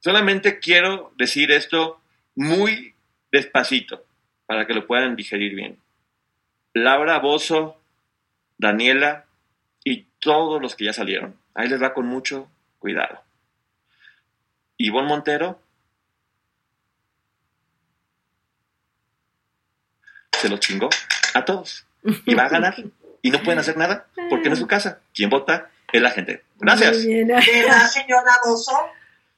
[0.01, 2.01] Solamente quiero decir esto
[2.34, 2.94] muy
[3.30, 4.05] despacito
[4.47, 5.78] para que lo puedan digerir bien.
[6.74, 7.80] Laura Bozo,
[8.59, 9.24] Daniela
[9.85, 11.37] y todos los que ya salieron.
[11.55, 13.23] Ahí les va con mucho cuidado.
[14.78, 15.61] Ivonne Montero
[20.39, 20.89] se lo chingó
[21.35, 21.87] a todos
[22.24, 22.74] y va a ganar
[23.23, 25.01] y no pueden hacer nada porque no es su casa.
[25.15, 26.45] Quien vota es la gente.
[26.59, 27.05] Gracias.
[27.05, 28.77] La señora Bozo.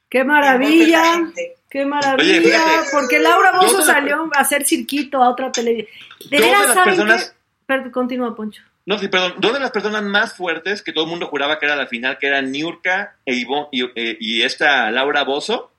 [0.08, 1.22] Qué maravilla.
[1.68, 2.60] Qué maravilla.
[2.90, 5.90] porque Laura Bozo salió a hacer cirquito a otra televisión.
[6.30, 7.34] De veras, personas...
[7.66, 8.62] Perdón, continúa, Poncho.
[8.88, 9.34] No, sí, perdón.
[9.36, 12.16] Dos de las personas más fuertes que todo el mundo juraba que era la final,
[12.16, 13.46] que eran Niurka e y,
[13.94, 15.70] eh, y, esta Laura Bozo,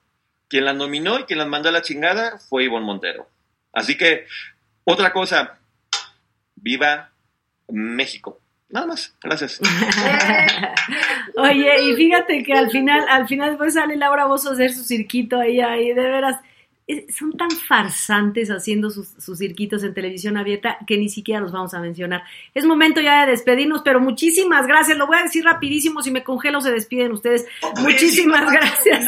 [0.48, 3.28] quien las nominó y quien las mandó a la chingada fue Ivonne Montero.
[3.74, 4.28] Así que,
[4.84, 5.58] otra cosa,
[6.56, 7.10] viva
[7.70, 8.40] México.
[8.70, 9.60] Nada más, gracias.
[11.36, 14.84] Oye, y fíjate que al final, al final después sale Laura Bozo a hacer su
[14.84, 16.36] cirquito ahí, ahí, de veras
[17.16, 21.80] son tan farsantes haciendo sus, cirquitos en televisión abierta que ni siquiera los vamos a
[21.80, 22.24] mencionar.
[22.54, 24.98] Es momento ya de despedirnos, pero muchísimas gracias.
[24.98, 27.46] Lo voy a decir rapidísimo, si me congelo se despiden ustedes.
[27.82, 29.06] muchísimas gracias.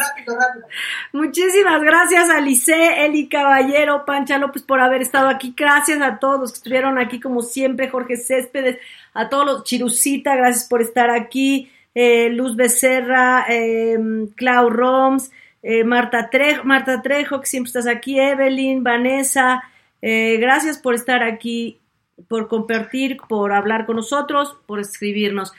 [1.12, 5.52] Muchísimas gracias a Lice, Eli Caballero, Pancha López por haber estado aquí.
[5.56, 8.78] Gracias a todos los que estuvieron aquí como siempre, Jorge Céspedes,
[9.12, 11.70] a todos los Chirucita, gracias por estar aquí.
[11.94, 13.98] Eh, Luz Becerra, eh,
[14.36, 15.30] Clau Roms,
[15.62, 19.62] eh, Marta, Trejo, Marta Trejo, que siempre estás aquí, Evelyn, Vanessa,
[20.00, 21.80] eh, gracias por estar aquí,
[22.28, 25.52] por compartir, por hablar con nosotros, por escribirnos.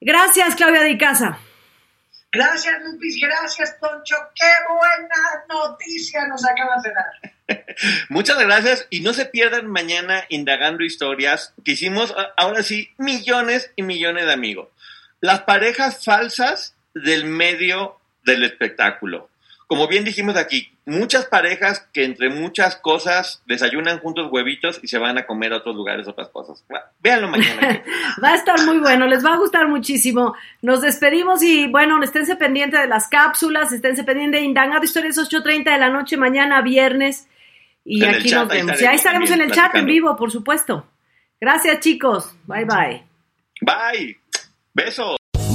[0.00, 1.38] Gracias, Claudia de Casa.
[2.32, 4.16] Gracias, Lupis, gracias, Poncho.
[4.34, 7.66] Qué buena noticia nos acabas de dar.
[8.08, 13.82] Muchas gracias y no se pierdan mañana indagando historias que hicimos ahora sí millones y
[13.82, 14.68] millones de amigos.
[15.20, 19.28] Las parejas falsas del medio del espectáculo.
[19.70, 24.98] Como bien dijimos aquí, muchas parejas que entre muchas cosas desayunan juntos huevitos y se
[24.98, 26.64] van a comer a otros lugares otras cosas.
[26.98, 27.80] véanlo mañana.
[28.24, 30.34] va a estar muy bueno, les va a gustar muchísimo.
[30.60, 35.72] Nos despedimos y bueno, esténse pendientes de las cápsulas, esténse pendientes de Indagando Historias 8.30
[35.72, 37.28] de la noche mañana viernes.
[37.84, 38.82] Y aquí nos vemos.
[38.82, 40.84] y ahí estaremos en el chat en vivo, por supuesto.
[41.40, 42.34] Gracias chicos.
[42.44, 43.04] Bye bye.
[43.60, 44.18] Bye.
[44.74, 45.19] Besos.